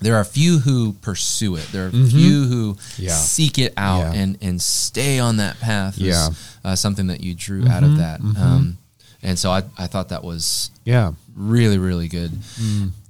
there 0.00 0.16
are 0.16 0.24
few 0.24 0.58
who 0.58 0.92
pursue 0.94 1.56
it. 1.56 1.66
There 1.72 1.86
are 1.86 1.90
few 1.90 2.44
who 2.44 2.74
Mm-hmm. 2.74 3.02
Yeah. 3.02 3.12
seek 3.14 3.58
it 3.58 3.72
out 3.76 4.12
Yeah. 4.14 4.20
and 4.22 4.38
and 4.42 4.60
stay 4.62 5.18
on 5.18 5.36
that 5.38 5.58
path. 5.60 5.96
is, 5.96 6.02
Yeah. 6.06 6.28
uh, 6.64 6.76
something 6.76 7.06
that 7.08 7.20
you 7.22 7.34
drew 7.34 7.66
out 7.68 7.82
of 7.82 7.96
that. 7.98 8.20
Um, 8.20 8.78
and 9.22 9.38
so 9.38 9.50
I, 9.50 9.62
I 9.78 9.86
thought 9.86 10.10
that 10.10 10.22
was 10.24 10.70
yeah 10.84 11.12
really 11.34 11.78
really 11.78 12.08
good. 12.08 12.32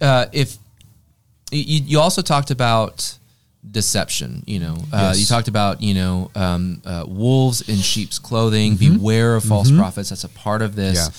Uh, 0.01 0.27
if 0.33 0.57
you, 1.51 1.81
you 1.85 2.01
also 2.01 2.23
talked 2.23 2.51
about 2.51 3.17
deception, 3.69 4.43
you 4.47 4.61
know, 4.61 4.77
uh, 4.93 5.11
Yes. 5.11 5.21
you 5.21 5.27
talked 5.27 5.49
about 5.49 5.83
you 5.83 5.95
know 5.95 6.31
um, 6.35 6.81
uh, 6.85 7.05
wolves 7.07 7.69
in 7.69 7.77
sheep's 7.79 8.19
clothing. 8.19 8.77
Beware 8.77 9.35
of 9.37 9.45
false 9.45 9.71
prophets. 9.71 10.11
That's 10.11 10.25
a 10.25 10.29
part 10.29 10.63
of 10.63 10.75
this. 10.77 11.11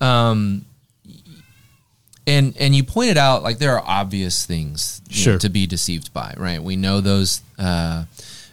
Um, 0.00 0.64
and 2.28 2.54
and 2.60 2.76
you 2.76 2.84
pointed 2.84 3.16
out 3.18 3.42
like 3.42 3.58
there 3.58 3.74
are 3.78 3.84
obvious 4.00 4.46
things 4.46 5.00
you 5.10 5.32
know, 5.32 5.38
to 5.38 5.48
be 5.48 5.66
deceived 5.66 6.12
by, 6.12 6.34
right? 6.36 6.62
We 6.62 6.76
know 6.76 7.00
those. 7.00 7.40
Uh, 7.58 8.04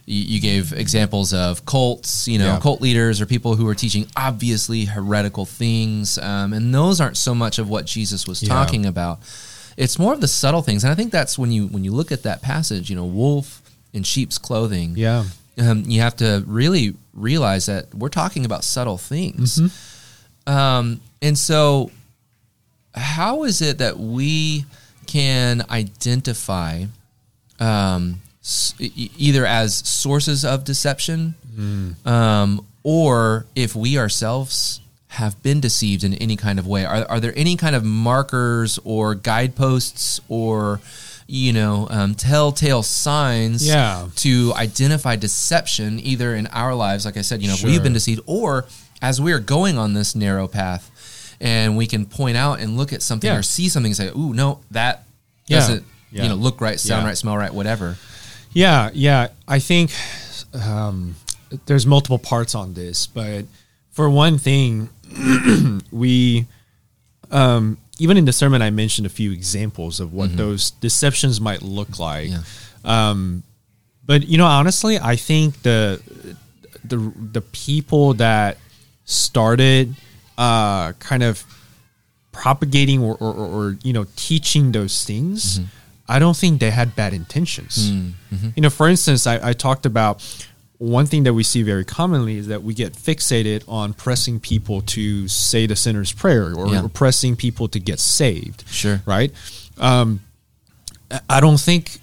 you, 0.08 0.24
you 0.36 0.40
gave 0.40 0.72
examples 0.72 1.34
of 1.34 1.66
cults, 1.66 2.28
you 2.28 2.38
know, 2.38 2.46
Yeah. 2.54 2.60
cult 2.60 2.80
leaders 2.80 3.20
or 3.22 3.26
people 3.26 3.56
who 3.56 3.68
are 3.68 3.74
teaching 3.74 4.06
obviously 4.16 4.86
heretical 4.86 5.46
things, 5.46 6.18
um, 6.20 6.54
and 6.54 6.74
those 6.74 7.02
aren't 7.02 7.18
so 7.18 7.34
much 7.34 7.58
of 7.58 7.68
what 7.70 7.86
Jesus 7.88 8.28
was 8.28 8.44
Yeah. 8.44 8.50
talking 8.50 8.86
about. 8.86 9.20
It's 9.78 9.98
more 9.98 10.14
of 10.14 10.22
the 10.22 10.28
subtle 10.28 10.62
things, 10.62 10.84
and 10.84 10.92
I 10.92 10.96
think 10.96 11.12
that's 11.12 11.38
when 11.40 11.52
you 11.52 11.68
when 11.68 11.84
you 11.84 11.92
look 11.92 12.12
at 12.12 12.22
that 12.24 12.42
passage, 12.44 12.90
you 12.90 12.96
know, 12.96 13.04
wolf 13.06 13.62
in 13.94 14.04
sheep's 14.04 14.38
clothing. 14.38 14.94
yeah 14.96 15.24
Um, 15.58 15.86
you 15.88 16.02
have 16.02 16.16
to 16.18 16.44
really 16.46 16.94
realize 17.14 17.66
that 17.66 17.84
we're 17.96 18.10
talking 18.22 18.46
about 18.46 18.64
subtle 18.64 18.98
things. 19.00 19.60
Um, 20.48 21.02
and 21.22 21.38
so, 21.38 21.90
how 22.96 23.44
is 23.44 23.62
it 23.62 23.78
that 23.80 24.00
we 24.00 24.66
can 25.06 25.64
identify 25.70 26.86
um, 27.60 28.22
e- 28.80 29.10
either 29.18 29.46
as 29.46 29.76
sources 29.76 30.44
of 30.46 30.64
deception 30.64 31.36
um, 32.06 32.66
or 32.84 33.46
if 33.56 33.76
we 33.76 33.98
ourselves 33.98 34.82
have 35.08 35.42
been 35.42 35.62
deceived 35.62 36.04
in 36.04 36.14
any 36.16 36.36
kind 36.36 36.60
of 36.60 36.68
way. 36.68 36.84
Are, 36.84 37.06
are 37.10 37.20
there 37.22 37.32
any 37.38 37.56
kind 37.56 37.74
of 37.76 37.86
markers 37.86 38.78
or 38.84 39.16
guideposts 39.16 40.20
or 40.28 40.82
you 41.28 41.54
know 41.54 41.88
um, 41.90 42.14
telltale 42.14 42.84
signs 42.84 43.66
Yeah. 43.66 44.08
to 44.18 44.54
identify 44.56 45.16
deception 45.16 46.00
either 46.00 46.36
in 46.36 46.46
our 46.48 46.76
lives 46.76 47.04
like 47.04 47.18
i 47.18 47.22
said 47.22 47.42
you 47.42 47.48
know 47.48 47.56
if 47.56 47.64
we've 47.64 47.82
been 47.82 47.94
deceived 47.94 48.22
or 48.28 48.66
as 49.02 49.20
we 49.20 49.32
are 49.34 49.40
going 49.40 49.76
on 49.76 49.94
this 49.96 50.14
narrow 50.14 50.48
path 50.48 50.92
and 51.42 51.76
we 51.78 51.88
can 51.88 52.06
point 52.06 52.38
out 52.38 52.60
and 52.60 52.78
look 52.78 52.94
at 52.94 53.02
something 53.02 53.30
Yeah. 53.30 53.38
or 53.38 53.44
see 53.44 53.70
something 53.70 53.90
and 53.92 53.98
say 53.98 54.08
ooh 54.10 54.34
no 54.34 54.60
that 54.72 55.04
Yeah. 55.48 55.60
doesn't 55.60 55.84
Yeah. 56.12 56.24
you 56.24 56.30
know 56.30 56.36
look 56.36 56.62
right 56.62 56.80
sound 56.80 57.06
right 57.06 57.18
smell 57.18 57.38
right 57.38 57.54
whatever 57.54 57.98
Yeah, 58.54 58.90
yeah. 58.94 59.28
I 59.48 59.60
think 59.60 59.92
um, 60.54 61.16
there's 61.66 61.86
multiple 61.86 62.18
parts 62.20 62.56
on 62.56 62.74
this, 62.74 63.06
but 63.06 63.44
for 63.92 64.10
one 64.10 64.38
thing, 64.38 64.88
we 65.92 66.46
um, 67.32 67.78
even 68.00 68.16
in 68.18 68.24
the 68.26 68.32
sermon 68.34 68.62
I 68.62 68.70
mentioned 68.70 69.06
a 69.06 69.10
few 69.10 69.32
examples 69.32 70.00
of 70.00 70.14
what 70.14 70.38
those 70.38 70.72
deceptions 70.72 71.42
might 71.42 71.62
look 71.64 72.00
like. 72.00 72.32
Um, 72.86 73.44
but 74.06 74.26
you 74.28 74.38
know, 74.38 74.46
honestly, 74.46 74.98
I 75.00 75.16
think 75.18 75.62
the 75.64 76.00
the 76.84 76.98
the 77.34 77.42
people 77.42 78.14
that 78.16 78.58
started 79.06 79.96
uh, 80.38 80.92
kind 80.94 81.24
of 81.24 81.44
propagating 82.32 83.02
or, 83.02 83.16
or, 83.20 83.34
or, 83.34 83.78
you 83.84 83.94
know 83.94 84.06
teaching 84.18 84.72
those 84.74 85.06
things 85.06 85.62
i 86.10 86.20
don't 86.20 86.36
think 86.36 86.60
they 86.60 86.70
had 86.72 86.94
bad 86.96 87.14
intentions 87.14 87.90
you 88.56 88.62
know 88.62 88.70
for 88.70 88.90
instance 88.90 89.26
I, 89.26 89.50
I 89.50 89.54
talked 89.54 89.86
about 89.86 90.22
one 90.78 91.06
thing 91.06 91.24
that 91.24 91.34
we 91.34 91.44
see 91.44 91.64
very 91.64 91.86
commonly 91.86 92.36
is 92.38 92.48
that 92.48 92.62
we 92.62 92.74
get 92.74 92.92
fixated 92.94 93.64
on 93.70 93.94
pressing 93.94 94.42
people 94.42 94.82
to 94.82 95.30
say 95.30 95.66
the 95.66 95.78
sinner's 95.78 96.12
prayer 96.12 96.54
or, 96.54 96.68
Yeah. 96.68 96.84
or 96.84 96.90
pressing 96.90 97.38
people 97.38 97.70
to 97.70 97.80
get 97.80 98.00
saved 98.02 98.66
Sure. 98.70 99.02
right 99.06 99.32
um, 99.78 100.20
i 101.30 101.40
don't 101.40 101.60
think 101.60 102.00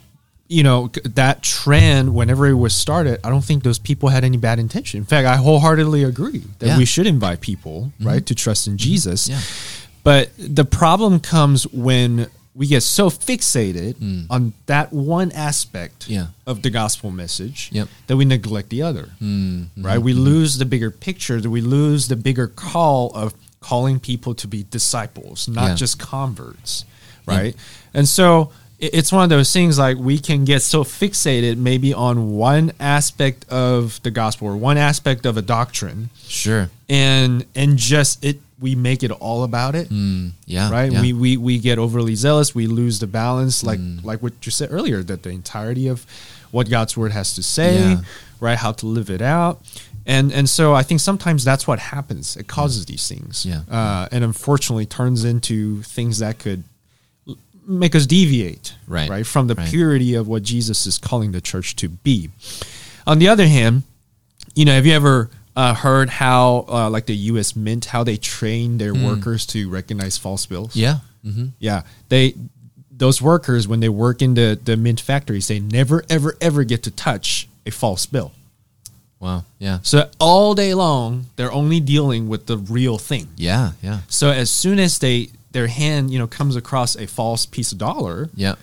you 0.53 0.63
know 0.63 0.89
that 1.05 1.43
trend 1.43 2.15
whenever 2.15 2.47
it 2.47 2.55
was 2.55 2.75
started 2.75 3.19
i 3.25 3.31
don't 3.31 3.45
think 3.45 3.63
those 3.63 3.79
people 3.79 4.11
had 4.11 4.23
any 4.23 4.37
bad 4.37 4.59
intention 4.59 4.99
in 4.99 5.05
fact 5.05 5.27
i 5.27 5.37
wholeheartedly 5.37 6.05
agree 6.05 6.43
that 6.59 6.67
Yeah. 6.67 6.79
we 6.79 6.85
should 6.85 7.07
invite 7.07 7.41
people 7.41 7.93
mm-hmm. 7.95 8.07
right 8.07 8.27
to 8.27 8.35
trust 8.35 8.67
in 8.67 8.75
mm-hmm. 8.75 8.91
jesus 8.91 9.29
Yeah. 9.29 9.41
but 10.05 10.31
the 10.39 10.65
problem 10.65 11.21
comes 11.21 11.67
when 11.73 12.29
we 12.55 12.67
get 12.67 12.83
so 12.83 13.09
fixated 13.09 13.95
mm. 13.95 14.27
on 14.29 14.53
that 14.67 14.93
one 14.93 15.33
aspect. 15.33 16.09
Yeah. 16.09 16.27
of 16.47 16.63
the 16.63 16.71
gospel 16.71 17.11
message 17.11 17.71
Yep. 17.73 17.89
that 18.09 18.17
we 18.17 18.25
neglect 18.25 18.69
the 18.69 18.83
other. 18.83 19.09
Mm, 19.23 19.69
Right? 19.79 19.99
We 19.99 20.13
lose 20.13 20.59
the 20.59 20.67
bigger 20.67 20.91
picture, 20.91 21.41
that 21.41 21.49
we 21.51 21.63
lose 21.63 22.09
the 22.09 22.17
bigger 22.17 22.47
call 22.49 23.11
of 23.15 23.33
calling 23.61 24.01
people 24.01 24.35
to 24.35 24.47
be 24.47 24.67
disciples, 24.69 25.49
not 25.49 25.79
just 25.79 25.99
converts. 25.99 26.85
Right? 27.27 27.57
And 27.95 28.07
so 28.07 28.51
it's 28.83 29.13
one 29.13 29.23
of 29.23 29.31
those 29.31 29.53
things 29.53 29.79
like 29.79 29.97
we 29.97 30.19
can 30.19 30.45
get 30.45 30.61
so 30.61 30.83
fixated 30.83 31.57
maybe 31.57 31.95
on 31.95 32.33
one 32.33 32.73
aspect 32.81 33.49
of 33.49 34.03
the 34.03 34.11
gospel 34.11 34.49
or 34.49 34.57
one 34.57 34.77
aspect 34.77 35.25
of 35.25 35.37
a 35.37 35.43
doctrine 35.43 36.11
sure. 36.27 36.69
and 36.89 37.47
and 37.55 37.77
just 37.77 38.25
it 38.25 38.41
we 38.61 38.75
make 38.77 39.03
it 39.03 39.11
all 39.11 39.43
about 39.45 39.75
it. 39.75 39.89
Mm, 39.89 40.33
yeah 40.47 40.71
right? 40.71 40.91
yeah. 40.93 41.01
we, 41.01 41.13
we 41.13 41.37
we 41.37 41.59
get 41.59 41.79
overly 41.79 42.15
zealous. 42.15 42.55
We 42.55 42.67
lose 42.67 42.99
the 42.99 43.07
balance 43.07 43.63
like 43.65 43.79
like 44.03 44.21
what 44.23 44.33
you 44.45 44.51
said 44.53 44.71
earlier 44.73 45.03
that 45.05 45.23
the 45.23 45.31
entirety 45.31 45.87
of 45.89 46.05
what 46.51 46.69
god's 46.69 46.97
word 46.97 47.13
has 47.13 47.35
to 47.35 47.43
say 47.43 47.79
Yeah. 47.79 48.01
right? 48.41 48.59
How 48.59 48.73
to 48.73 48.87
live 48.87 49.11
it 49.11 49.23
out. 49.23 49.61
And 50.07 50.33
and 50.33 50.49
so 50.51 50.75
i 50.75 50.83
think 50.83 50.99
sometimes 51.01 51.45
that's 51.45 51.67
what 51.69 51.79
happens. 51.79 52.37
It 52.37 52.49
causes 52.49 52.87
these 52.87 53.07
things 53.07 53.47
Yeah. 53.47 53.63
uh, 53.71 54.09
and 54.11 54.25
unfortunately 54.25 54.87
turns 54.87 55.23
into 55.25 55.83
things 55.83 56.19
that 56.19 56.39
could 56.41 56.65
make 57.67 57.95
us 57.95 58.07
deviate 58.07 58.75
Right. 58.89 59.09
right 59.11 59.27
from 59.27 59.47
the 59.47 59.55
Right. 59.55 59.69
purity 59.69 60.15
of 60.15 60.27
what 60.29 60.43
jesus 60.43 60.87
is 60.87 60.99
calling 60.99 61.33
the 61.33 61.41
church 61.41 61.77
to 61.77 61.89
be 61.89 62.31
on 63.07 63.19
the 63.19 63.29
other 63.29 63.47
hand 63.47 63.83
you 64.55 64.65
know, 64.67 64.75
have 64.75 64.85
you 64.85 64.93
ever 64.93 65.31
uh, 65.57 65.73
heard 65.75 66.11
how, 66.11 66.67
uh, 66.69 66.91
like 66.91 67.07
the 67.07 67.15
U.S. 67.33 67.55
Mint, 67.57 67.87
how 67.87 68.05
they 68.05 68.17
train 68.19 68.77
their 68.79 68.93
workers 68.95 69.47
to 69.47 69.71
recognize 69.71 70.19
false 70.19 70.45
bills? 70.47 70.75
Yeah 70.77 70.97
hmm 71.23 71.47
yeah. 71.59 71.83
They 72.09 72.35
those 72.91 73.23
workers 73.23 73.67
when 73.69 73.81
they 73.81 73.89
work 73.89 74.21
in 74.23 74.35
the 74.35 74.59
the 74.63 74.77
mint 74.77 75.01
factories, 75.01 75.47
they 75.49 75.61
never 75.61 76.05
ever 76.11 76.37
ever 76.41 76.65
get 76.65 76.83
to 76.83 76.91
touch 76.91 77.49
a 77.65 77.71
false 77.71 78.05
bill. 78.07 78.33
wow 79.21 79.45
yeah 79.59 79.79
So 79.83 80.11
all 80.19 80.55
day 80.55 80.75
long, 80.75 81.27
they're 81.37 81.53
only 81.53 81.81
dealing 81.81 82.29
with 82.29 82.47
the 82.47 82.59
real 82.59 82.99
thing. 82.99 83.29
yeah 83.37 83.73
yeah 83.83 84.01
So 84.09 84.31
as 84.31 84.51
soon 84.51 84.79
as 84.79 84.99
they 84.99 85.29
their 85.53 85.67
hand, 85.69 86.11
you 86.11 86.19
know, 86.19 86.27
comes 86.27 86.57
across 86.57 86.97
a 86.97 87.07
false 87.07 87.47
piece 87.47 87.73
of 87.73 87.79
dollar, 87.79 88.31
yeah 88.35 88.55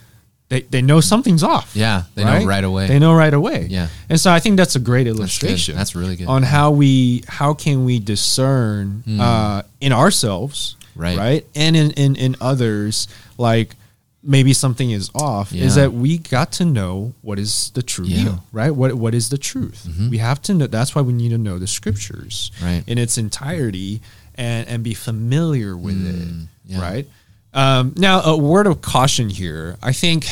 they, 0.49 0.61
they 0.61 0.81
know 0.81 0.99
something's 0.99 1.43
off. 1.43 1.75
Yeah, 1.75 2.03
they 2.15 2.23
know 2.25 2.43
right 2.43 2.63
away. 2.63 2.87
They 2.87 2.97
know 2.97 3.13
right 3.13 3.33
away. 3.33 3.67
Yeah. 3.69 3.87
And 4.09 4.19
so 4.19 4.31
I 4.31 4.39
think 4.39 4.57
that's 4.57 4.75
a 4.75 4.79
great 4.79 5.05
illustration. 5.05 5.75
That's 5.75 5.95
really 5.95 6.15
good. 6.15 6.27
On 6.27 6.41
how 6.41 6.71
we 6.71 7.23
how 7.27 7.53
can 7.53 7.85
we 7.85 7.99
discern 7.99 9.03
uh, 9.19 9.61
in 9.79 9.93
ourselves. 9.93 10.75
Right. 10.95 11.17
right, 11.17 11.45
and 11.55 11.77
in, 11.77 11.91
in 11.91 12.15
in 12.17 12.35
others, 12.41 13.07
like 13.37 13.75
maybe 14.21 14.51
something 14.51 14.89
is 14.91 15.09
off. 15.15 15.53
Is 15.53 15.75
that 15.75 15.93
we 15.93 16.17
got 16.17 16.51
to 16.53 16.65
know 16.65 17.13
what 17.21 17.39
is 17.39 17.69
the 17.75 17.83
true 17.83 18.05
Yeah. 18.05 18.17
Mm-hmm. 18.17 18.25
deal, 18.25 18.43
right? 18.51 18.71
What 18.71 18.95
what 18.95 19.13
is 19.13 19.29
the 19.29 19.37
truth? 19.37 19.87
We 20.09 20.17
have 20.17 20.41
to 20.43 20.53
know. 20.55 20.67
That's 20.67 20.95
why 20.95 21.03
we 21.03 21.13
need 21.13 21.29
to 21.29 21.37
know 21.37 21.59
the 21.59 21.67
scriptures 21.67 22.51
Right. 22.61 22.83
in 22.87 22.97
its 22.97 23.17
entirety 23.19 24.01
and 24.39 24.67
and 24.67 24.83
be 24.83 24.93
familiar 24.95 25.75
with 25.77 25.95
Mm, 25.99 26.43
it, 26.43 26.47
yeah. 26.65 26.81
right? 26.81 27.05
Um, 27.53 27.93
now, 27.97 28.21
a 28.21 28.37
word 28.37 28.67
of 28.67 28.81
caution 28.81 29.29
here. 29.29 29.77
I 29.83 29.91
think 29.93 30.25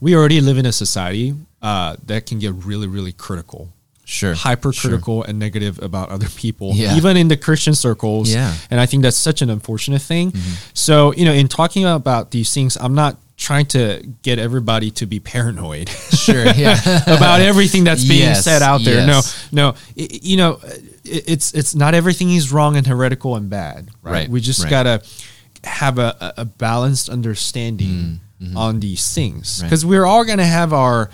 we 0.00 0.14
already 0.16 0.40
live 0.40 0.56
in 0.58 0.66
a 0.66 0.72
society 0.72 1.34
uh, 1.62 1.96
that 2.06 2.26
can 2.26 2.38
get 2.38 2.52
really, 2.64 2.86
really 2.86 3.12
critical, 3.12 3.68
sure 4.04 4.34
hypercritical, 4.34 5.22
and 5.24 5.38
negative 5.38 5.78
about 5.82 6.08
other 6.08 6.28
people, 6.28 6.72
Yeah. 6.74 6.96
even 6.96 7.16
in 7.16 7.28
the 7.28 7.36
Christian 7.36 7.74
circles. 7.74 8.32
Yeah. 8.32 8.50
Mm-hmm. 8.50 8.66
And 8.72 8.80
I 8.80 8.86
think 8.86 9.02
that's 9.02 9.16
such 9.18 9.42
an 9.42 9.50
unfortunate 9.50 10.00
thing. 10.02 10.32
So, 10.74 11.12
you 11.14 11.24
know, 11.24 11.32
in 11.34 11.48
talking 11.48 11.84
about 11.84 12.30
these 12.30 12.52
things, 12.54 12.76
I'm 12.80 12.94
not 12.94 13.16
trying 13.40 13.64
to 13.64 14.02
get 14.22 14.38
everybody 14.38 14.90
to 14.90 15.06
be 15.06 15.18
paranoid 15.18 15.88
sure 16.24 16.44
yeah 16.52 16.76
about 17.16 17.40
everything 17.40 17.84
that's 17.84 18.04
being 18.04 18.20
Yes, 18.28 18.44
said 18.44 18.60
out 18.62 18.82
there. 18.84 19.06
yes. 19.06 19.48
No, 19.50 19.62
no, 19.62 19.68
I- 19.96 20.02
I- 20.14 20.18
you 20.22 20.36
know, 20.36 20.60
it, 21.04 21.24
it's 21.26 21.54
it's 21.54 21.74
not 21.74 21.94
everything 21.94 22.30
is 22.32 22.52
wrong 22.52 22.76
and 22.76 22.86
heretical 22.86 23.36
and 23.36 23.48
bad. 23.48 23.88
Right. 24.02 24.12
Right, 24.12 24.28
We 24.30 24.40
just 24.40 24.62
right. 24.62 24.70
gotta 24.70 25.02
have 25.64 25.98
a, 25.98 26.34
a- 26.36 26.44
balanced 26.44 27.08
understanding 27.08 28.20
on 28.56 28.80
these 28.80 29.14
things 29.14 29.48
Mm, 29.48 29.52
mm-hmm. 29.52 29.62
Right. 29.62 29.68
because 29.70 29.84
we're 29.86 30.04
all 30.06 30.24
gonna 30.24 30.44
have 30.60 30.72
our 30.72 31.08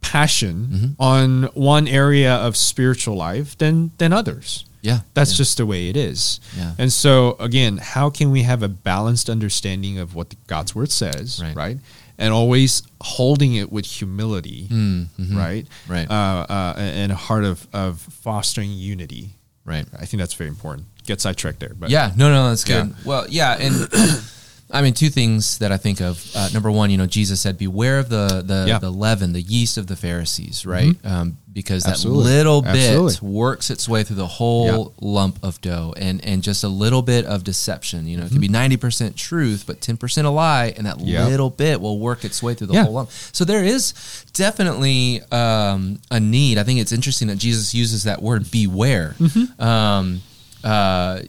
passion 0.00 0.68
Mm-hmm. 0.70 1.02
on 1.02 1.42
one 1.54 1.86
area 1.88 2.34
of 2.34 2.56
spiritual 2.56 3.16
life 3.16 3.56
than 3.58 3.90
than 3.98 4.12
others. 4.12 4.64
Yeah 4.82 5.00
That's 5.14 5.32
yeah. 5.32 5.36
just 5.36 5.56
the 5.56 5.66
way 5.66 5.88
it 5.88 5.96
is. 5.96 6.40
Yeah. 6.56 6.74
And 6.78 6.92
so 6.92 7.36
again, 7.40 7.78
how 7.78 8.10
can 8.10 8.30
we 8.30 8.42
have 8.42 8.62
a 8.62 8.68
balanced 8.68 9.28
understanding 9.30 9.98
of 9.98 10.14
what 10.14 10.30
the, 10.30 10.36
God's 10.46 10.74
word 10.74 10.90
says, 10.90 11.40
Right. 11.42 11.56
right? 11.56 11.78
And 12.20 12.32
always 12.34 12.82
holding 13.00 13.54
it 13.54 13.70
with 13.70 13.86
humility, 13.86 14.66
Mm, 14.70 15.06
mhm. 15.18 15.36
right? 15.36 15.66
Right. 15.86 16.10
Uh, 16.10 16.46
uh, 16.48 16.74
and 16.78 17.12
a 17.12 17.14
heart 17.16 17.44
of, 17.44 17.66
of 17.72 18.00
fostering 18.00 18.72
unity. 18.72 19.30
right 19.64 19.86
I 19.98 20.04
think 20.06 20.18
that's 20.20 20.34
very 20.34 20.48
important. 20.50 20.86
Get 21.06 21.20
sidetracked 21.20 21.60
there, 21.60 21.74
but 21.78 21.90
Yeah, 21.90 22.12
no, 22.16 22.28
no, 22.30 22.48
that's 22.48 22.64
good. 22.64 22.88
Yeah. 22.88 22.94
Well, 23.04 23.26
yeah, 23.28 23.56
and 23.58 23.74
I 24.70 24.82
mean, 24.82 24.92
two 24.92 25.08
things 25.08 25.58
that 25.58 25.72
I 25.72 25.78
think 25.78 26.00
of. 26.02 26.30
Uh, 26.34 26.50
number 26.52 26.70
one, 26.70 26.90
you 26.90 26.98
know, 26.98 27.06
Jesus 27.06 27.40
said, 27.40 27.56
"Beware 27.56 27.98
of 27.98 28.10
the 28.10 28.42
the, 28.46 28.66
Yeah. 28.68 28.78
the 28.78 28.90
leaven, 28.90 29.32
the 29.32 29.40
yeast 29.40 29.78
of 29.78 29.86
the 29.86 29.96
Pharisees," 29.96 30.66
right? 30.66 30.94
Um, 31.04 31.38
because 31.52 31.84
that 31.84 31.92
Absolutely. 31.92 32.24
little 32.24 32.60
bit 32.62 32.76
Absolutely. 32.76 33.28
works 33.30 33.70
its 33.70 33.88
way 33.88 34.04
through 34.04 34.16
the 34.16 34.26
whole 34.26 34.92
lump 35.00 35.38
of 35.42 35.58
dough, 35.62 35.94
and 35.96 36.22
and 36.22 36.42
just 36.42 36.64
a 36.64 36.68
little 36.68 37.00
bit 37.00 37.24
of 37.24 37.44
deception. 37.44 38.06
You 38.06 38.18
know, 38.18 38.26
it 38.26 38.30
can 38.30 38.40
be 38.42 38.48
ninety 38.48 38.76
percent 38.76 39.16
truth, 39.16 39.64
but 39.66 39.80
ten 39.80 39.96
percent 39.96 40.26
a 40.26 40.30
lie, 40.30 40.74
and 40.76 40.86
that 40.86 41.00
Yeah. 41.00 41.26
little 41.26 41.48
bit 41.50 41.80
will 41.80 41.98
work 41.98 42.22
its 42.24 42.42
way 42.42 42.52
through 42.52 42.66
the 42.66 42.74
Yeah. 42.74 42.84
whole 42.84 42.92
lump. 42.92 43.10
So 43.32 43.46
there 43.46 43.64
is 43.64 43.94
definitely 44.34 45.22
um, 45.32 45.98
a 46.10 46.20
need. 46.20 46.58
I 46.58 46.62
think 46.64 46.78
it's 46.80 46.92
interesting 46.92 47.28
that 47.28 47.38
Jesus 47.38 47.74
uses 47.74 48.02
that 48.04 48.22
word 48.22 48.50
"beware." 48.50 49.14
Mm-hmm. 49.18 49.62
Um, 49.62 50.20
uh, 50.62 51.20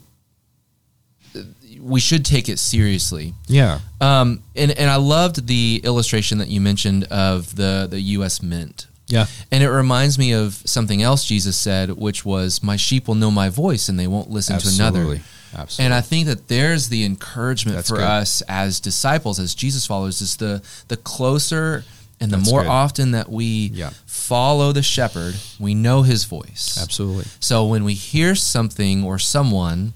we 1.80 2.00
should 2.00 2.26
take 2.26 2.50
it 2.50 2.60
seriously. 2.60 3.34
yeah, 3.48 3.80
Um, 4.02 4.44
and 4.56 4.72
and 4.72 4.90
I 4.90 4.96
loved 4.98 5.48
the 5.48 5.82
illustration 5.84 6.38
that 6.40 6.50
you 6.50 6.62
mentioned 6.62 7.04
of 7.06 7.56
the 7.56 7.88
the 7.90 8.00
U.S. 8.18 8.42
Mint. 8.42 8.88
yeah, 9.08 9.26
And 9.52 9.64
it 9.64 9.70
reminds 9.70 10.18
me 10.20 10.34
of 10.34 10.62
something 10.66 11.02
else 11.02 11.26
Jesus 11.26 11.56
said, 11.58 11.92
which 11.92 12.26
was, 12.26 12.62
"My 12.64 12.76
sheep 12.78 13.08
will 13.08 13.16
know 13.16 13.32
my 13.32 13.50
voice, 13.50 13.90
and 13.90 14.00
they 14.00 14.08
won't 14.08 14.30
listen 14.30 14.60
to 14.60 14.68
another." 14.68 15.20
Absolutely. 15.56 15.86
And 15.86 15.94
I 15.96 16.02
think 16.02 16.28
that 16.28 16.48
there's 16.48 16.90
the 16.90 17.04
encouragement 17.06 17.78
That's 17.78 17.90
for 17.90 17.96
good. 17.98 18.04
us 18.22 18.42
as 18.48 18.80
disciples, 18.80 19.40
as 19.40 19.56
Jesus 19.56 19.86
followers, 19.88 20.22
is 20.22 20.36
the 20.38 20.62
the 20.90 20.98
closer 20.98 21.84
and 22.22 22.30
the 22.32 22.38
That's 22.38 22.52
more 22.52 22.62
good. 22.64 22.70
often 22.70 23.12
that 23.12 23.32
we 23.32 23.72
Yeah. 23.74 23.92
follow 24.06 24.74
the 24.74 24.84
shepherd, 24.84 25.36
we 25.58 25.74
know 25.74 26.04
his 26.04 26.26
voice. 26.26 26.78
Absolutely. 26.80 27.26
So 27.40 27.66
when 27.66 27.84
we 27.86 27.94
hear 27.96 28.36
something 28.36 29.04
or 29.04 29.18
someone, 29.20 29.94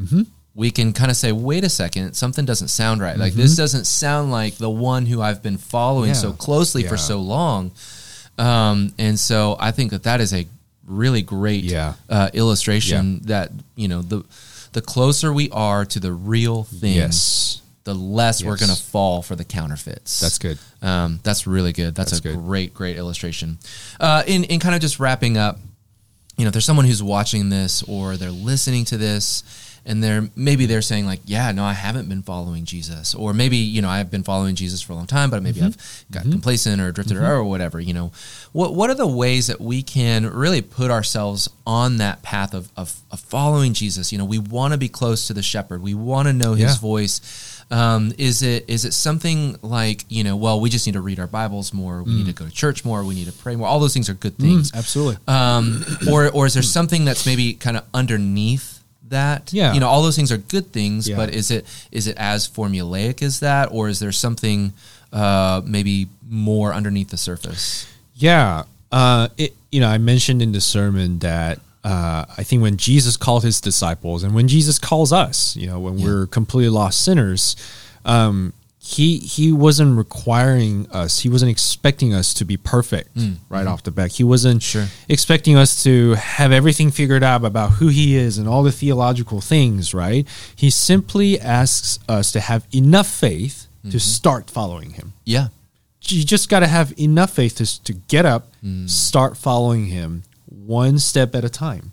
Mm-hmm. 0.00 0.22
We 0.54 0.70
can 0.70 0.92
kind 0.92 1.10
of 1.10 1.16
say, 1.16 1.32
"Wait 1.32 1.64
a 1.64 1.68
second, 1.68 2.14
something 2.14 2.44
doesn't 2.44 2.68
sound 2.68 3.00
right. 3.00 3.16
Like 3.18 3.32
this 3.34 3.56
doesn't 3.56 3.86
sound 3.86 4.30
like 4.30 4.54
the 4.56 4.70
one 4.70 5.06
who 5.06 5.20
I've 5.20 5.42
been 5.42 5.58
following 5.58 6.10
Mm-hmm. 6.12 6.26
Yeah. 6.26 6.30
so 6.30 6.32
closely 6.32 6.82
for 6.84 6.96
so 6.96 7.20
long." 7.20 7.72
Um, 8.38 8.92
and 8.98 9.18
so 9.18 9.56
I 9.60 9.70
think 9.70 9.90
that 9.92 10.02
that 10.04 10.20
is 10.20 10.32
a 10.34 10.46
really 10.86 11.22
great 11.22 11.64
Yeah. 11.64 11.94
uh, 12.08 12.30
illustration 12.34 13.20
that 13.24 13.50
you 13.76 13.88
know 13.88 14.02
the 14.02 14.24
the 14.72 14.82
closer 14.82 15.32
we 15.32 15.50
are 15.50 15.84
to 15.86 16.00
the 16.00 16.12
real 16.12 16.64
thing, 16.64 16.96
Yes. 16.96 17.62
the 17.84 17.94
less 17.94 18.42
we're 18.42 18.56
going 18.56 18.70
to 18.74 18.80
fall 18.82 19.22
for 19.22 19.36
the 19.36 19.44
counterfeits. 19.44 20.18
That's 20.18 20.38
good. 20.38 20.58
Um, 20.82 21.20
that's 21.22 21.46
really 21.46 21.72
good. 21.72 21.94
That's, 21.94 22.10
That's 22.10 22.24
a 22.24 22.28
good. 22.30 22.36
great, 22.44 22.74
great 22.74 22.96
illustration. 22.96 23.58
Uh, 24.00 24.24
in 24.26 24.42
in 24.44 24.58
kind 24.60 24.74
of 24.74 24.80
just 24.80 24.98
wrapping 24.98 25.36
up, 25.36 25.60
you 26.36 26.44
know, 26.44 26.48
if 26.48 26.52
there's 26.54 26.64
someone 26.64 26.86
who's 26.86 27.02
watching 27.04 27.50
this 27.50 27.84
or 27.84 28.16
they're 28.16 28.30
listening 28.32 28.84
to 28.86 28.96
this, 28.96 29.44
and 29.86 30.02
they're 30.02 30.28
maybe 30.34 30.66
they're 30.66 30.82
saying 30.82 31.06
like, 31.06 31.20
yeah, 31.26 31.52
no, 31.52 31.64
I 31.64 31.72
haven't 31.74 32.08
been 32.08 32.22
following 32.22 32.64
Jesus, 32.64 33.14
or 33.14 33.32
maybe 33.32 33.56
you 33.56 33.82
know 33.82 33.88
I've 33.88 34.10
been 34.10 34.22
following 34.22 34.54
Jesus 34.54 34.80
for 34.82 34.92
a 34.92 34.96
long 34.96 35.06
time, 35.06 35.30
but 35.30 35.42
maybe 35.42 35.60
Mm-hmm. 35.60 35.66
I've 35.66 36.04
got 36.10 36.22
complacent 36.30 36.80
or 36.80 36.90
drifted 36.92 37.16
or 37.16 37.44
whatever. 37.44 37.80
You 37.80 37.92
know, 37.94 38.12
what 38.52 38.74
what 38.74 38.90
are 38.90 38.94
the 38.94 39.06
ways 39.06 39.46
that 39.48 39.60
we 39.60 39.82
can 39.82 40.26
really 40.26 40.62
put 40.62 40.90
ourselves 40.90 41.48
on 41.66 41.98
that 41.98 42.22
path 42.22 42.54
of 42.54 42.70
of, 42.76 42.94
of 43.10 43.20
following 43.20 43.74
Jesus? 43.74 44.10
You 44.12 44.18
know, 44.18 44.24
we 44.24 44.38
want 44.38 44.72
to 44.72 44.78
be 44.78 44.88
close 44.88 45.26
to 45.26 45.34
the 45.34 45.42
shepherd. 45.42 45.82
We 45.82 45.94
want 45.94 46.28
to 46.28 46.32
know 46.32 46.54
His 46.54 46.74
Yeah. 46.74 46.80
voice. 46.80 47.50
Um, 47.70 48.12
is 48.18 48.42
it 48.42 48.66
is 48.68 48.84
it 48.84 48.92
something 48.92 49.56
like 49.62 50.04
you 50.10 50.22
know? 50.22 50.36
Well, 50.36 50.60
we 50.60 50.68
just 50.68 50.86
need 50.86 50.92
to 50.92 51.00
read 51.00 51.18
our 51.18 51.26
Bibles 51.26 51.72
more. 51.72 52.02
We 52.02 52.12
Mm. 52.12 52.16
need 52.18 52.26
to 52.26 52.32
go 52.34 52.44
to 52.44 52.50
church 52.50 52.84
more. 52.84 53.02
We 53.04 53.14
need 53.14 53.24
to 53.26 53.32
pray 53.32 53.56
more. 53.56 53.66
All 53.66 53.80
those 53.80 53.94
things 53.94 54.08
are 54.10 54.14
good 54.14 54.36
things. 54.38 54.70
Absolutely. 54.74 55.16
Um, 55.26 55.84
or 56.10 56.30
or 56.30 56.44
is 56.46 56.52
there 56.54 56.62
something 56.62 57.04
that's 57.06 57.24
maybe 57.24 57.54
kind 57.54 57.76
of 57.78 57.84
underneath 57.94 58.73
that? 59.08 59.52
Yeah. 59.52 59.72
you 59.72 59.80
know, 59.80 59.88
all 59.88 60.02
those 60.02 60.16
things 60.16 60.32
are 60.32 60.38
good 60.38 60.72
things. 60.72 61.08
Yeah. 61.08 61.16
But 61.16 61.34
is 61.34 61.50
it 61.50 61.66
is 61.90 62.06
it 62.06 62.16
as 62.16 62.48
formulaic 62.48 63.22
as 63.22 63.40
that, 63.40 63.70
or 63.70 63.88
is 63.88 64.00
there 64.00 64.12
something 64.12 64.72
uh, 65.12 65.62
maybe 65.64 66.08
more 66.28 66.72
underneath 66.72 67.10
the 67.10 67.16
surface? 67.16 67.90
Yeah. 68.14 68.64
Uh, 68.92 69.28
it, 69.36 69.54
you 69.72 69.80
know, 69.80 69.88
I 69.88 69.98
mentioned 69.98 70.40
in 70.40 70.52
the 70.52 70.60
sermon 70.60 71.18
that 71.20 71.58
uh, 71.82 72.24
I 72.38 72.42
think 72.44 72.62
when 72.62 72.76
Jesus 72.76 73.16
called 73.16 73.44
his 73.44 73.60
disciples 73.60 74.22
and 74.22 74.34
when 74.34 74.48
Jesus 74.48 74.78
calls 74.78 75.12
us, 75.12 75.56
you 75.56 75.66
know, 75.66 75.80
when 75.80 76.00
we're 76.00 76.26
completely 76.26 76.70
lost 76.70 77.04
sinners, 77.04 77.56
um, 78.04 78.52
he 78.86 79.16
he 79.16 79.50
wasn't 79.50 79.96
requiring 79.96 80.86
us. 80.90 81.20
He 81.20 81.30
wasn't 81.30 81.50
expecting 81.50 82.12
us 82.12 82.34
to 82.34 82.44
be 82.44 82.58
perfect 82.58 83.16
mm, 83.16 83.36
right 83.48 83.60
mm-hmm. 83.60 83.68
off 83.68 83.82
the 83.82 83.90
bat. 83.90 84.12
He 84.12 84.24
wasn't 84.24 84.62
Sure. 84.62 84.88
expecting 85.08 85.56
us 85.56 85.82
to 85.84 86.12
have 86.14 86.52
everything 86.52 86.90
figured 86.90 87.22
out 87.22 87.46
about 87.46 87.72
who 87.72 87.88
he 87.88 88.14
is 88.14 88.36
and 88.36 88.46
all 88.46 88.62
the 88.62 88.70
theological 88.70 89.40
things. 89.40 89.94
Right. 89.94 90.28
He 90.54 90.68
simply 90.68 91.40
asks 91.40 91.98
us 92.10 92.30
to 92.32 92.40
have 92.40 92.66
enough 92.74 93.08
faith 93.08 93.68
to 93.84 93.88
mm-hmm. 93.88 93.98
start 93.98 94.50
following 94.50 94.90
him 94.90 95.14
Yeah, 95.24 95.48
you 96.02 96.22
just 96.22 96.50
got 96.50 96.60
to 96.60 96.66
have 96.66 96.92
enough 96.98 97.30
faith 97.30 97.56
to, 97.56 97.84
to 97.84 97.94
get 97.94 98.26
up, 98.26 98.52
mm. 98.62 98.88
start 98.88 99.38
following 99.38 99.86
him 99.86 100.24
one 100.44 100.98
step 100.98 101.34
at 101.34 101.42
a 101.42 101.48
time. 101.48 101.92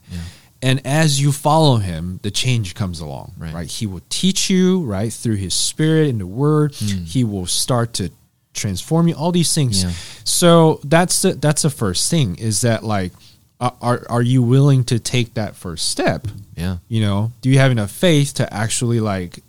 And 0.63 0.85
as 0.85 1.19
you 1.19 1.31
follow 1.31 1.77
him, 1.77 2.19
the 2.21 2.29
change 2.31 2.75
comes 2.75 2.99
along, 2.99 3.33
Right. 3.37 3.53
right? 3.53 3.67
He 3.71 3.87
will 3.87 4.01
teach 4.09 4.49
you, 4.49 4.83
right, 4.83 5.11
through 5.11 5.35
his 5.37 5.53
spirit 5.55 6.09
and 6.09 6.19
the 6.21 6.27
word. 6.27 6.75
Hmm. 6.75 7.03
He 7.03 7.23
will 7.23 7.47
start 7.47 7.93
to 7.95 8.11
transform 8.53 9.07
you, 9.07 9.15
all 9.15 9.31
these 9.31 9.53
things. 9.55 9.83
Yeah. 9.83 9.91
So 10.23 10.79
that's 10.83 11.21
the, 11.23 11.33
that's 11.33 11.63
the 11.63 11.69
first 11.71 12.11
thing 12.11 12.35
is 12.35 12.61
that 12.61 12.83
like, 12.83 13.11
are- 13.59 13.75
are, 13.81 14.05
are 14.09 14.21
you 14.21 14.43
willing 14.43 14.83
to 14.85 14.99
take 14.99 15.33
that 15.33 15.55
first 15.55 15.89
step? 15.89 16.27
yeah, 16.55 16.77
You 16.89 17.01
know, 17.01 17.31
do 17.41 17.49
you 17.49 17.57
have 17.57 17.71
enough 17.71 17.91
faith 17.91 18.33
to 18.35 18.53
actually 18.53 18.99
like 18.99 19.39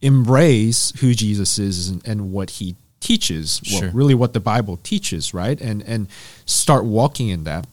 embrace 0.00 0.92
who 1.00 1.14
Jesus 1.14 1.58
is 1.58 1.88
and, 1.88 2.06
and 2.06 2.32
what 2.32 2.50
he 2.50 2.76
teaches, 3.00 3.60
Sure. 3.64 3.86
what 3.86 3.94
really 3.94 4.14
what 4.14 4.32
the 4.32 4.40
Bible 4.40 4.76
teaches, 4.82 5.32
right? 5.34 5.60
And 5.60 5.82
and 5.82 6.08
start 6.46 6.84
walking 6.84 7.28
in 7.28 7.44
that. 7.44 7.66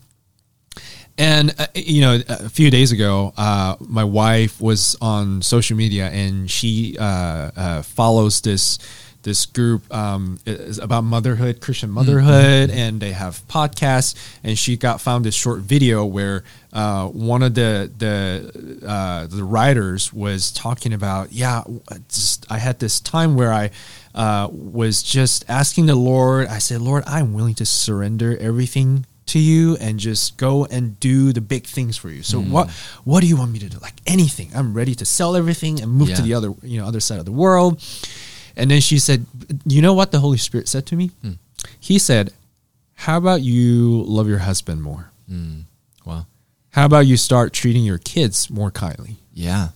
And 1.18 1.56
uh, 1.58 1.68
you 1.74 2.02
know, 2.02 2.20
a 2.28 2.50
few 2.50 2.70
days 2.70 2.92
ago, 2.92 3.34
uh, 3.38 3.76
my 3.80 4.04
wife 4.04 4.60
was 4.60 4.98
on 5.02 5.42
social 5.42 5.78
media 5.78 6.10
and 6.10 6.52
she 6.52 6.98
uh, 7.00 7.04
uh, 7.56 7.82
follows 7.84 8.42
this 8.42 8.80
this 9.26 9.48
group 9.48 9.92
um, 9.94 10.40
about 10.82 11.04
motherhood, 11.04 11.60
Christian 11.60 11.90
motherhood, 11.90 12.70
and 12.70 13.00
they 13.00 13.12
have 13.12 13.46
podcasts. 13.48 14.16
And 14.44 14.58
she 14.58 14.78
got 14.78 15.02
found 15.02 15.26
this 15.26 15.34
short 15.34 15.62
video 15.62 16.06
where 16.06 16.44
uh, 16.72 17.08
one 17.08 17.42
of 17.42 17.56
the 17.56 17.92
the 17.98 18.88
uh, 18.88 19.28
the 19.28 19.44
writers 19.44 20.14
was 20.14 20.52
talking 20.52 20.94
about, 20.94 21.34
yeah, 21.34 21.64
just, 22.08 22.46
I 22.52 22.60
had 22.60 22.80
this 22.80 23.00
time 23.00 23.36
where 23.36 23.52
I 23.52 23.72
uh, 24.14 24.48
was 24.52 25.02
just 25.02 25.44
asking 25.50 25.88
the 25.88 25.96
Lord. 25.96 26.48
I 26.48 26.60
said, 26.60 26.82
Lord, 26.82 27.04
I'm 27.08 27.34
willing 27.34 27.56
to 27.56 27.66
surrender 27.66 28.38
everything 28.38 29.06
to 29.28 29.40
you 29.40 29.76
and 29.78 30.00
just 30.00 30.38
go 30.38 30.66
and 30.66 31.00
do 31.00 31.34
the 31.34 31.42
big 31.42 31.66
things 31.66 31.98
for 31.98 32.10
you. 32.10 32.24
So 32.24 32.40
mm. 32.40 32.50
what 32.50 32.70
what 33.04 33.22
do 33.22 33.28
you 33.28 33.38
want 33.38 33.52
me 33.52 33.60
to 33.60 33.70
do? 33.70 33.78
Like 33.80 33.96
anything. 34.06 34.52
I'm 34.56 34.74
ready 34.74 34.96
to 34.96 35.06
sell 35.06 35.36
everything 35.36 35.82
and 35.82 35.92
move 35.92 36.14
to 36.16 36.22
the 36.22 36.34
other 36.34 36.54
you 36.62 36.80
know 36.80 36.86
other 36.86 37.00
side 37.00 37.20
of 37.20 37.26
the 37.26 37.32
world. 37.32 37.82
And 38.56 38.72
then 38.72 38.82
she 38.82 39.00
said, 39.00 39.26
"You 39.66 39.82
know 39.82 39.94
what 39.94 40.12
the 40.12 40.20
Holy 40.20 40.38
Spirit 40.38 40.68
said 40.68 40.86
to 40.88 40.96
me? 40.96 41.12
Hmm. 41.22 41.34
He 41.80 42.00
said, 42.00 42.32
"How 42.94 43.18
about 43.18 43.42
you 43.42 44.04
love 44.04 44.28
your 44.30 44.40
husband 44.40 44.82
more? 44.82 45.12
Mm. 45.30 45.64
wow, 46.06 46.28
How 46.70 46.86
about 46.86 47.08
you 47.08 47.18
start 47.18 47.52
treating 47.52 47.84
your 47.84 47.98
kids 47.98 48.50
more 48.50 48.72
kindly?" 48.72 49.18
yeah, 49.34 49.70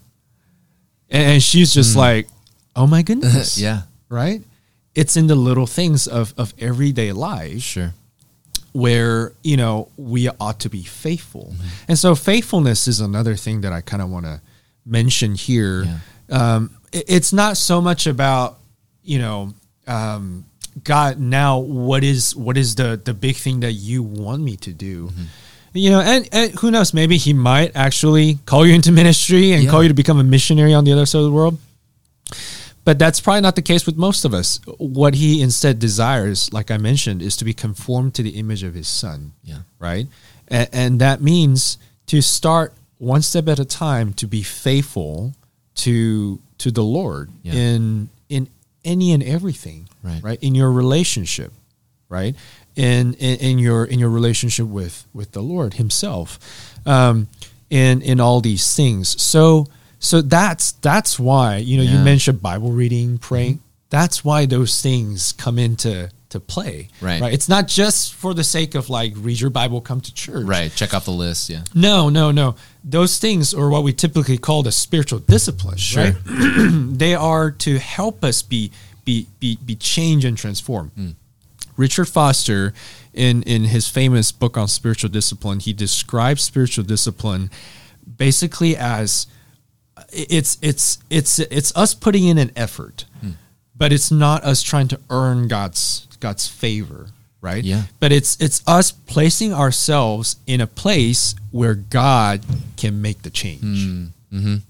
And, 1.09 1.33
and 1.33 1.43
she's 1.43 1.73
just 1.73 1.93
hmm. 1.93 1.99
like, 1.99 2.27
"Oh 2.75 2.87
my 2.87 3.01
goodness." 3.07 3.57
yeah, 3.57 3.81
Right? 4.07 4.41
It's 4.95 5.17
in 5.17 5.27
the 5.27 5.35
little 5.35 5.67
things 5.67 6.07
of 6.07 6.33
of 6.37 6.53
everyday 6.57 7.11
life. 7.11 7.61
sure, 7.61 7.93
where 8.73 9.33
you 9.43 9.57
know 9.57 9.89
we 9.97 10.29
ought 10.39 10.59
to 10.61 10.69
be 10.69 10.83
faithful. 10.83 11.53
And 11.87 11.97
so 11.97 12.15
faithfulness 12.15 12.87
is 12.87 12.99
another 13.01 13.35
thing 13.35 13.61
that 13.61 13.73
i 13.73 13.81
kind 13.81 14.01
of 14.01 14.09
want 14.09 14.25
to 14.25 14.41
mention 14.85 15.35
here. 15.35 15.99
Um, 16.29 16.69
it- 16.91 17.05
it's 17.07 17.33
not 17.33 17.57
so 17.57 17.81
much 17.81 18.07
about 18.07 18.59
you 19.03 19.19
know 19.19 19.53
um, 19.87 20.45
god 20.83 21.19
now 21.19 21.57
what 21.59 22.03
is 22.03 22.35
what 22.35 22.57
is 22.57 22.75
the 22.75 22.99
the 23.03 23.13
big 23.13 23.35
thing 23.35 23.61
that 23.61 23.73
you 23.73 24.03
want 24.03 24.41
me 24.43 24.55
to 24.57 24.71
do? 24.71 25.09
You 25.73 25.89
know 25.91 25.99
and, 26.01 26.27
and 26.31 26.51
who 26.59 26.71
knows 26.71 26.93
maybe 26.93 27.17
he 27.17 27.33
might 27.33 27.75
actually 27.75 28.37
call 28.45 28.65
you 28.65 28.73
into 28.73 28.91
ministry 28.91 29.51
and 29.53 29.63
Yeah. 29.63 29.69
call 29.71 29.81
you 29.83 29.89
to 29.89 29.95
become 29.95 30.19
a 30.19 30.23
missionary 30.23 30.73
on 30.73 30.83
the 30.83 30.91
other 30.93 31.05
side 31.05 31.19
of 31.19 31.25
the 31.25 31.31
world 31.31 31.57
but 32.85 32.97
that's 32.99 33.19
probably 33.19 33.41
not 33.41 33.55
the 33.55 33.61
case 33.61 33.85
with 33.85 33.97
most 33.97 34.25
of 34.25 34.33
us. 34.33 34.59
What 34.77 35.15
he 35.15 35.41
instead 35.41 35.79
desires, 35.79 36.51
like 36.53 36.71
I 36.71 36.77
mentioned, 36.77 37.21
is 37.21 37.37
to 37.37 37.45
be 37.45 37.53
conformed 37.53 38.15
to 38.15 38.23
the 38.23 38.31
image 38.31 38.63
of 38.63 38.73
his 38.73 38.87
son. 38.87 39.33
Yeah. 39.43 39.59
Right. 39.79 40.07
And, 40.47 40.69
and 40.73 41.01
that 41.01 41.21
means 41.21 41.77
to 42.07 42.21
start 42.21 42.73
one 42.97 43.21
step 43.21 43.47
at 43.47 43.59
a 43.59 43.65
time 43.65 44.13
to 44.13 44.27
be 44.27 44.41
faithful 44.43 45.33
to 45.75 46.39
to 46.57 46.71
the 46.71 46.83
Lord 46.83 47.29
Yeah. 47.43 47.53
in 47.53 48.09
in 48.27 48.49
any 48.83 49.13
and 49.13 49.23
everything. 49.23 49.87
Right. 50.03 50.21
Right. 50.23 50.39
In 50.41 50.55
your 50.55 50.71
relationship. 50.71 51.53
Right. 52.09 52.35
In, 52.75 53.13
in 53.15 53.39
in 53.39 53.59
your 53.59 53.85
in 53.85 53.99
your 53.99 54.09
relationship 54.09 54.65
with 54.67 55.05
with 55.13 55.31
the 55.33 55.41
Lord 55.41 55.75
Himself, 55.75 56.39
um, 56.85 57.27
in 57.69 58.01
in 58.01 58.19
all 58.19 58.41
these 58.41 58.75
things. 58.75 59.21
So 59.21 59.67
so 59.99 60.21
that's 60.21 60.71
that's 60.73 61.19
why 61.19 61.57
you 61.57 61.77
know 61.77 61.83
you 61.83 61.89
Yeah. 61.89 61.95
Mm-hmm. 61.97 62.03
mentioned 62.05 62.41
Bible 62.41 62.71
reading, 62.71 63.17
praying. 63.17 63.59
That's 63.89 64.23
why 64.23 64.45
those 64.45 64.81
things 64.81 65.31
come 65.33 65.57
into 65.59 66.09
to 66.29 66.39
play. 66.39 66.89
Right. 67.01 67.19
Right. 67.19 67.33
It's 67.33 67.49
not 67.49 67.67
just 67.67 68.13
for 68.13 68.35
the 68.35 68.43
sake 68.43 68.75
of 68.75 68.87
like 68.89 69.13
read 69.15 69.39
your 69.41 69.49
Bible, 69.49 69.81
come 69.81 69.99
to 70.01 70.13
church. 70.13 70.45
right. 70.45 70.71
Check 70.75 70.93
off 70.93 71.05
the 71.05 71.11
list. 71.11 71.49
Yeah, 71.49 71.63
No, 71.73 72.07
no, 72.09 72.29
no. 72.31 72.53
Those 72.83 73.17
things 73.17 73.51
are 73.53 73.67
what 73.67 73.81
we 73.83 73.93
typically 73.93 74.37
call 74.37 74.61
the 74.61 74.71
spiritual 74.71 75.19
disciplines. 75.19 75.81
Sure. 75.81 76.03
Right. 76.03 76.15
they 76.97 77.15
are 77.15 77.49
to 77.51 77.79
help 77.79 78.23
us 78.23 78.43
be 78.43 78.71
be 79.05 79.25
be 79.39 79.57
be 79.65 79.75
changed 79.75 80.23
and 80.25 80.37
transformed. 80.37 80.91
Hmm. 80.95 81.09
Richard 81.77 82.05
Foster, 82.07 82.73
in 83.13 83.41
in 83.43 83.63
his 83.63 83.87
famous 83.89 84.31
book 84.31 84.55
on 84.55 84.67
spiritual 84.67 85.09
discipline, 85.09 85.59
he 85.59 85.73
describes 85.73 86.43
spiritual 86.43 86.83
discipline 86.83 87.49
basically 88.17 88.75
as 88.77 89.25
it's 90.11 90.57
it's 90.61 90.99
it's 91.09 91.39
it's 91.39 91.75
us 91.75 91.93
putting 91.93 92.25
in 92.25 92.37
an 92.37 92.51
effort, 92.55 93.05
Hmm. 93.21 93.31
but 93.75 93.91
it's 93.93 94.11
not 94.11 94.43
us 94.43 94.61
trying 94.61 94.87
to 94.89 94.99
earn 95.09 95.47
God's 95.47 96.07
God's 96.19 96.47
favor, 96.47 97.07
right? 97.41 97.63
Yeah. 97.63 97.83
But 97.99 98.11
it's 98.11 98.35
it's 98.39 98.61
us 98.67 98.91
placing 98.91 99.53
ourselves 99.53 100.35
in 100.47 100.61
a 100.61 100.67
place 100.67 101.35
where 101.51 101.75
God 101.75 102.41
can 102.77 103.01
make 103.01 103.21
the 103.23 103.29
change. 103.29 104.11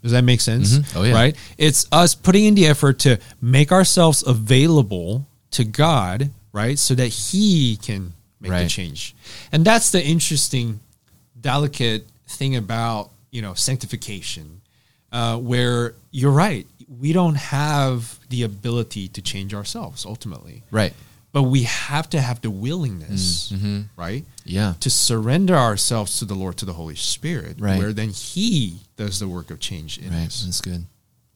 Does 0.02 0.12
that 0.14 0.24
make 0.24 0.40
sense? 0.42 0.78
Mhm. 0.78 0.96
Oh, 0.96 1.04
yeah. 1.04 1.14
Right? 1.14 1.36
It's 1.58 1.86
us 1.92 2.16
putting 2.16 2.46
in 2.46 2.56
the 2.56 2.66
effort 2.68 3.00
to 3.00 3.20
make 3.42 3.72
ourselves 3.74 4.24
available 4.26 5.28
to 5.52 5.66
God, 5.66 6.30
right? 6.54 6.80
So 6.80 6.96
that 6.96 7.08
He 7.10 7.76
can 7.78 8.14
make 8.40 8.52
the 8.52 8.70
change. 8.70 9.14
And 9.52 9.66
that's 9.66 9.90
the 9.92 10.02
interesting, 10.06 10.80
delicate 11.42 12.08
thing 12.28 12.56
about, 12.56 13.10
you 13.32 13.42
know, 13.42 13.54
sanctification, 13.54 14.59
uh, 15.12 15.38
where 15.38 15.94
you're 16.12 16.32
right. 16.32 16.66
We 17.00 17.14
don't 17.14 17.36
have 17.36 18.20
the 18.30 18.44
ability 18.44 19.08
to 19.10 19.22
change 19.22 19.54
ourselves 19.54 20.06
ultimately. 20.06 20.64
Right. 20.72 20.94
But 21.32 21.44
we 21.44 21.64
have 21.64 22.10
to 22.10 22.20
have 22.22 22.42
the 22.42 22.50
willingness, 22.50 23.52
Mm-hmm. 23.52 23.82
right? 23.96 24.26
Yeah. 24.46 24.74
to 24.80 24.90
surrender 24.90 25.56
ourselves 25.56 26.18
to 26.20 26.26
the 26.26 26.34
Lord, 26.34 26.58
to 26.58 26.66
the 26.66 26.74
Holy 26.74 26.96
Spirit, 26.96 27.58
Right. 27.60 27.78
where 27.78 27.94
then 27.94 28.10
He 28.10 28.80
does 28.98 29.20
the 29.20 29.28
work 29.28 29.52
of 29.52 29.60
change 29.60 30.00
in 30.00 30.10
Right. 30.12 30.26
us. 30.28 30.44
That's 30.44 30.62
good. 30.62 30.86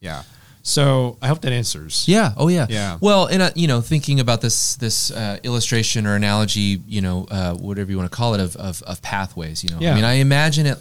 Yeah. 0.01 0.23
So 0.63 1.17
I 1.21 1.27
hope 1.27 1.41
that 1.41 1.51
answers. 1.51 2.05
Yeah. 2.07 2.33
Oh, 2.37 2.47
yeah. 2.47 2.65
Yeah. 2.69 2.97
Well, 3.01 3.27
and 3.27 3.41
uh, 3.43 3.51
you 3.53 3.67
know, 3.67 3.81
thinking 3.81 4.19
about 4.19 4.41
this 4.41 4.75
this 4.77 5.11
uh, 5.11 5.37
illustration 5.43 6.07
or 6.07 6.15
analogy, 6.15 6.81
you 6.87 7.01
know, 7.01 7.27
uh, 7.29 7.53
whatever 7.53 7.91
you 7.91 7.97
want 7.97 8.09
to 8.09 8.15
call 8.15 8.33
it, 8.33 8.39
of, 8.39 8.55
of 8.55 8.81
of 8.83 9.01
pathways. 9.01 9.63
You 9.63 9.69
know, 9.71 9.77
I 9.77 9.93
mean, 9.93 10.05
I 10.05 10.13
imagine 10.13 10.65
it 10.65 10.79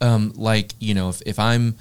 um, 0.00 0.32
like 0.34 0.74
you 0.80 0.94
know, 0.94 1.10
if, 1.10 1.20
if 1.26 1.38
I'm 1.38 1.76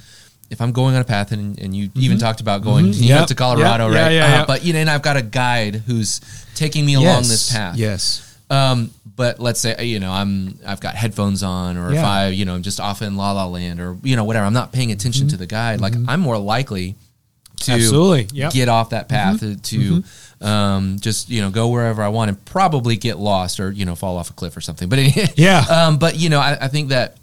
if 0.49 0.61
I'm 0.61 0.71
going 0.71 0.95
on 0.95 1.01
a 1.01 1.05
path, 1.05 1.31
and, 1.31 1.59
and 1.59 1.75
you 1.75 1.89
even 1.95 2.17
talked 2.17 2.39
about 2.41 2.61
going 2.63 2.85
you 2.87 2.91
Mm-hmm. 2.93 3.03
Yep. 3.03 3.27
to 3.27 3.35
Colorado, 3.35 3.89
Yeah, 3.89 3.93
yeah, 3.95 4.03
right? 4.03 4.11
yeah, 4.13 4.25
Uh, 4.25 4.29
yeah. 4.29 4.45
But 4.45 4.63
you 4.65 4.73
know, 4.73 4.79
and 4.79 4.89
I've 4.89 5.01
got 5.01 5.17
a 5.17 5.21
guide 5.21 5.75
who's 5.75 6.21
taking 6.55 6.85
me 6.85 6.93
along 6.95 7.23
this 7.23 7.51
path. 7.51 7.75
Yes. 7.77 8.23
Um, 8.49 8.91
but 9.15 9.39
let's 9.39 9.59
say 9.59 9.83
you 9.85 9.99
know 9.99 10.11
I'm 10.11 10.57
I've 10.65 10.79
got 10.79 10.95
headphones 10.95 11.43
on, 11.43 11.75
or 11.77 11.91
if 11.91 11.97
I 12.03 12.27
you 12.29 12.45
know 12.45 12.55
I'm 12.55 12.61
just 12.63 12.79
off 12.79 13.01
in 13.01 13.17
La 13.17 13.31
La 13.33 13.45
Land, 13.47 13.81
or 13.81 13.97
you 14.03 14.15
know 14.15 14.23
whatever. 14.23 14.45
I'm 14.45 14.53
not 14.53 14.71
paying 14.71 14.91
attention 14.91 15.23
Mm-hmm. 15.27 15.31
to 15.31 15.37
the 15.37 15.47
guide. 15.47 15.81
Like 15.81 15.95
I'm 16.07 16.19
more 16.21 16.37
likely 16.37 16.95
to 17.61 17.71
Absolutely. 17.73 18.27
Yep. 18.31 18.49
Mm-hmm. 18.51 18.57
get 18.57 18.69
off 18.69 18.91
that 18.91 19.09
path 19.09 19.41
to 19.63 20.03
um, 20.39 20.97
just 20.99 21.29
you 21.29 21.41
know 21.41 21.49
go 21.49 21.67
wherever 21.69 22.01
I 22.03 22.07
want 22.09 22.29
and 22.29 22.45
probably 22.45 22.95
get 22.95 23.17
lost 23.17 23.59
or 23.59 23.71
you 23.71 23.83
know 23.83 23.95
fall 23.95 24.17
off 24.17 24.29
a 24.29 24.33
cliff 24.33 24.55
or 24.55 24.61
something. 24.61 24.87
But 24.87 24.99
Yeah. 25.37 25.59
Um, 25.69 25.97
but 25.97 26.15
you 26.15 26.29
know 26.29 26.39
I, 26.39 26.57
I 26.61 26.67
think 26.69 26.89
that 26.89 27.17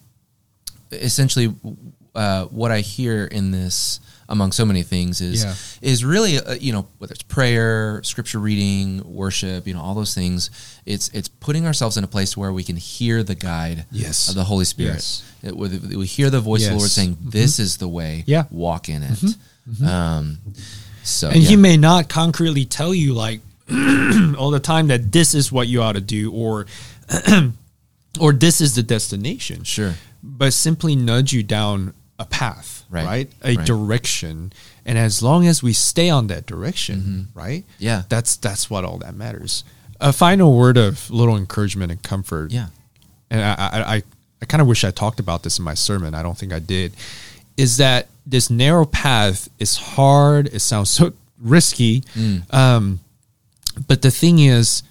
essentially 0.93 1.55
uh, 2.15 2.45
what 2.47 2.71
I 2.71 2.81
hear 2.81 3.25
in 3.27 3.51
this 3.51 4.01
among 4.29 4.53
so 4.53 4.65
many 4.65 4.83
things 4.83 5.21
is 5.21 5.45
Yeah. 5.45 5.55
is 5.83 6.03
really 6.05 6.39
uh, 6.39 6.55
you 6.55 6.73
know 6.73 6.87
whether 6.99 7.13
it's 7.13 7.23
prayer, 7.23 8.01
scripture 8.05 8.39
reading, 8.39 9.03
worship, 9.05 9.67
you 9.67 9.75
know 9.75 9.81
all 9.83 9.95
those 9.95 10.15
things. 10.15 10.51
It's 10.87 11.09
it's 11.13 11.29
putting 11.29 11.67
ourselves 11.67 11.97
in 11.97 12.05
a 12.05 12.07
place 12.09 12.37
where 12.37 12.53
we 12.53 12.65
can 12.65 12.77
hear 12.77 13.23
the 13.23 13.35
guide 13.35 13.85
Yes. 13.91 14.29
of 14.31 14.35
the 14.35 14.45
Holy 14.45 14.65
Spirit. 14.65 14.95
Yes. 14.95 15.23
It- 15.43 15.57
we 15.57 16.07
hear 16.07 16.31
the 16.31 16.41
voice 16.41 16.63
of 16.65 16.71
the 16.71 16.77
Lord 16.77 16.83
Yes. 16.91 16.93
Mm-hmm. 16.99 17.15
saying, 17.15 17.31
"This 17.31 17.59
is 17.59 17.77
the 17.77 17.89
way. 17.89 18.25
Yeah. 18.27 18.45
Mm-hmm. 18.45 18.57
walk 18.57 18.89
in 18.89 19.03
it." 19.03 19.37
Um, 19.87 20.39
so 21.03 21.29
And 21.29 21.43
yeah. 21.43 21.49
He 21.51 21.57
may 21.57 21.77
not 21.77 22.09
concretely 22.09 22.65
tell 22.65 22.95
you 22.95 23.13
like 23.15 23.41
all 24.39 24.51
the 24.51 24.61
time 24.63 24.87
that 24.89 25.11
this 25.13 25.35
is 25.35 25.51
what 25.53 25.69
you 25.69 25.83
ought 25.83 25.93
to 25.97 26.01
do 26.01 26.31
or 26.33 26.67
or 28.21 28.33
this 28.33 28.61
is 28.61 28.75
the 28.75 28.83
destination. 28.83 29.65
Sure. 29.65 29.95
But 30.23 30.53
simply 30.55 30.97
nudge 30.97 31.33
you 31.33 31.43
down 31.43 31.93
a 32.19 32.25
path, 32.25 32.85
Right. 32.91 33.05
right? 33.05 33.31
A 33.43 33.57
Right. 33.57 33.67
direction. 33.67 34.53
And 34.87 34.97
as 34.99 35.23
long 35.23 35.47
as 35.47 35.63
we 35.63 35.73
stay 35.73 36.11
on 36.11 36.29
that 36.29 36.47
direction, 36.47 37.29
right? 37.35 37.63
Mm-hmm. 37.65 37.85
Yeah. 37.85 38.03
That's 38.09 38.37
that's 38.37 38.71
what 38.71 38.85
all 38.85 38.99
that 38.99 39.15
matters. 39.17 39.65
A 40.01 40.13
final 40.13 40.57
word 40.57 40.77
of 40.77 41.11
little 41.11 41.37
encouragement 41.37 41.91
and 41.91 42.03
comfort. 42.03 42.51
Yeah. 42.53 42.69
and 43.31 43.41
I, 43.43 43.55
I, 43.55 43.95
I, 43.97 44.03
I 44.43 44.47
kind 44.47 44.61
of 44.61 44.67
wish 44.69 44.85
I 44.85 44.91
talked 44.91 45.19
about 45.19 45.43
this 45.43 45.59
in 45.59 45.65
my 45.65 45.75
sermon. 45.75 46.15
I 46.15 46.23
don't 46.23 46.37
think 46.39 46.53
I 46.53 46.59
did. 46.61 46.93
Is 47.57 47.79
that 47.79 48.09
this 48.27 48.51
narrow 48.51 48.85
path 48.85 49.49
is 49.59 49.77
hard? 49.77 50.47
It 50.53 50.61
sounds 50.61 50.91
so 50.91 51.13
risky. 51.41 52.03
Mm. 52.15 52.53
Um, 52.55 53.01
but 53.89 54.03
the 54.03 54.11
thing 54.11 54.39
is, 54.39 54.83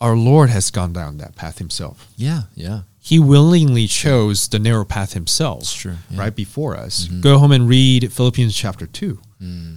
our 0.00 0.16
Lord 0.16 0.50
has 0.50 0.70
gone 0.70 0.92
down 0.92 1.18
that 1.18 1.36
path 1.36 1.58
himself. 1.58 2.08
Yeah. 2.16 2.42
Yeah. 2.54 2.80
He 3.06 3.20
willingly 3.20 3.86
chose 3.86 4.48
the 4.48 4.58
narrow 4.58 4.84
path 4.84 5.12
himself. 5.12 5.72
True, 5.72 5.94
yeah. 6.10 6.18
Right 6.22 6.34
before 6.34 6.76
us. 6.76 7.04
Go 7.06 7.38
home 7.38 7.52
and 7.52 7.68
read 7.68 8.12
Philippians 8.12 8.52
chapter 8.56 8.84
2. 8.86 9.20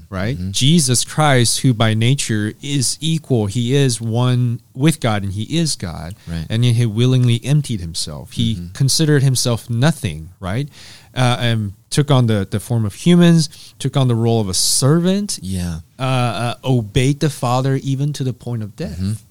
Right? 0.09 0.35
Jesus 0.51 1.05
Christ, 1.05 1.59
who 1.59 1.75
by 1.75 1.93
nature 1.93 2.53
is 2.63 2.97
equal, 2.99 3.45
he 3.45 3.75
is 3.75 4.01
one 4.01 4.61
with 4.73 4.99
God 4.99 5.21
and 5.21 5.33
he 5.33 5.43
is 5.59 5.75
God. 5.75 6.15
Right. 6.27 6.47
And 6.49 6.65
yet 6.65 6.73
he 6.75 6.87
willingly 6.87 7.39
emptied 7.43 7.81
himself. 7.81 8.31
He 8.31 8.69
considered 8.73 9.21
himself 9.21 9.69
nothing, 9.69 10.29
right? 10.39 10.67
Uh, 11.13 11.37
and 11.39 11.73
took 11.91 12.09
on 12.09 12.25
the, 12.25 12.47
the 12.49 12.59
form 12.59 12.83
of 12.83 12.95
humans, 12.95 13.75
took 13.77 13.95
on 13.95 14.07
the 14.07 14.15
role 14.15 14.41
of 14.41 14.49
a 14.49 14.55
servant, 14.55 15.37
Yeah. 15.43 15.81
uh, 15.99 16.01
uh, 16.03 16.55
obeyed 16.63 17.19
the 17.19 17.29
Father 17.29 17.75
even 17.75 18.11
to 18.13 18.23
the 18.23 18.33
point 18.33 18.63
of 18.63 18.75
death. 18.75 19.23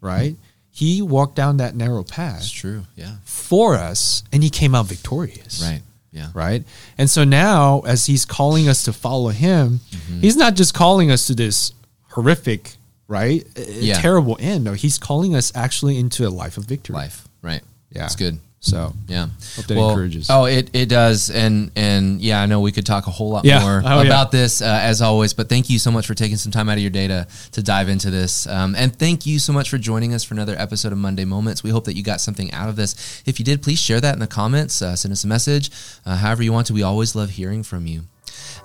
Right? 0.00 0.34
He 0.80 1.02
walked 1.02 1.34
down 1.36 1.56
that 1.58 1.74
narrow 1.74 2.04
path 2.04 2.40
It's 2.42 2.50
true. 2.62 2.82
Yeah. 2.96 3.14
for 3.24 3.74
us 3.90 4.22
and 4.32 4.42
he 4.42 4.50
came 4.50 4.74
out 4.76 4.86
victorious 4.86 5.60
Right. 5.62 5.82
Yeah. 6.12 6.28
right 6.34 6.62
and 6.96 7.08
so 7.10 7.24
now 7.24 7.80
as 7.92 8.06
he's 8.06 8.24
calling 8.24 8.68
us 8.68 8.84
to 8.84 8.92
follow 8.92 9.30
him 9.30 9.80
Mm-hmm. 9.90 10.20
he's 10.20 10.36
not 10.36 10.54
just 10.56 10.72
calling 10.74 11.10
us 11.10 11.26
to 11.26 11.34
this 11.34 11.72
horrific 12.14 12.76
right 13.08 13.44
Yeah. 13.56 14.00
terrible 14.00 14.36
end 14.40 14.64
no 14.64 14.72
he's 14.74 14.98
calling 14.98 15.34
us 15.34 15.52
actually 15.54 15.98
into 15.98 16.26
a 16.26 16.30
life 16.42 16.56
of 16.58 16.64
victory 16.64 16.94
Life. 16.94 17.26
Right. 17.42 17.62
Yeah. 17.90 18.06
It's 18.06 18.16
good. 18.16 18.38
So 18.60 18.92
Yeah. 19.06 19.28
Hope 19.56 19.66
that 19.66 19.76
encourages. 19.78 20.28
Oh, 20.30 20.44
it, 20.46 20.68
it 20.72 20.88
does. 20.88 21.30
And 21.30 21.70
and 21.76 22.20
yeah, 22.20 22.42
I 22.42 22.46
know 22.46 22.60
we 22.60 22.72
could 22.72 22.84
talk 22.84 23.06
a 23.06 23.10
whole 23.10 23.30
lot 23.30 23.44
Yeah. 23.44 23.60
more 23.60 23.82
Oh, 23.86 24.00
yeah. 24.02 24.06
about 24.08 24.32
this 24.32 24.60
uh, 24.60 24.78
as 24.82 25.00
always, 25.00 25.32
but 25.32 25.48
thank 25.48 25.70
you 25.70 25.78
so 25.78 25.90
much 25.90 26.06
for 26.06 26.14
taking 26.14 26.36
some 26.36 26.50
time 26.52 26.68
out 26.68 26.74
of 26.76 26.80
your 26.82 26.90
day 26.90 27.06
to, 27.08 27.26
to 27.52 27.62
dive 27.62 27.88
into 27.88 28.10
this. 28.10 28.46
Um, 28.48 28.74
and 28.76 28.94
thank 28.94 29.26
you 29.26 29.38
so 29.38 29.52
much 29.52 29.70
for 29.70 29.78
joining 29.78 30.12
us 30.12 30.24
for 30.24 30.34
another 30.34 30.56
episode 30.58 30.92
of 30.92 30.98
Monday 30.98 31.24
Moments. 31.24 31.62
We 31.62 31.70
hope 31.70 31.84
that 31.84 31.94
you 31.96 32.02
got 32.02 32.20
something 32.20 32.52
out 32.52 32.68
of 32.68 32.76
this. 32.76 33.22
If 33.26 33.38
you 33.38 33.44
did, 33.44 33.62
please 33.62 33.78
share 33.78 34.00
that 34.00 34.14
in 34.14 34.18
the 34.20 34.26
comments, 34.26 34.82
uh, 34.82 34.96
send 34.96 35.12
us 35.12 35.22
a 35.24 35.28
message, 35.28 35.70
uh, 36.04 36.16
however 36.16 36.42
you 36.42 36.52
want 36.52 36.66
to. 36.66 36.72
We 36.74 36.82
always 36.82 37.14
love 37.14 37.30
hearing 37.30 37.62
from 37.62 37.86
you. 37.86 38.02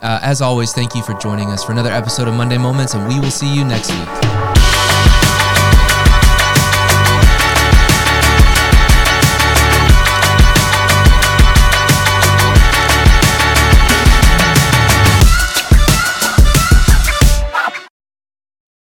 Uh, 0.01 0.19
as 0.21 0.41
always, 0.41 0.73
thank 0.73 0.95
you 0.95 1.03
for 1.03 1.13
joining 1.15 1.49
us 1.49 1.63
for 1.63 1.71
another 1.71 1.91
episode 1.91 2.27
of 2.27 2.33
Monday 2.33 2.57
Moments, 2.57 2.93
and 2.95 3.07
we 3.07 3.19
will 3.19 3.31
see 3.31 3.53
you 3.55 3.63
next 3.63 3.89
week. 3.91 4.52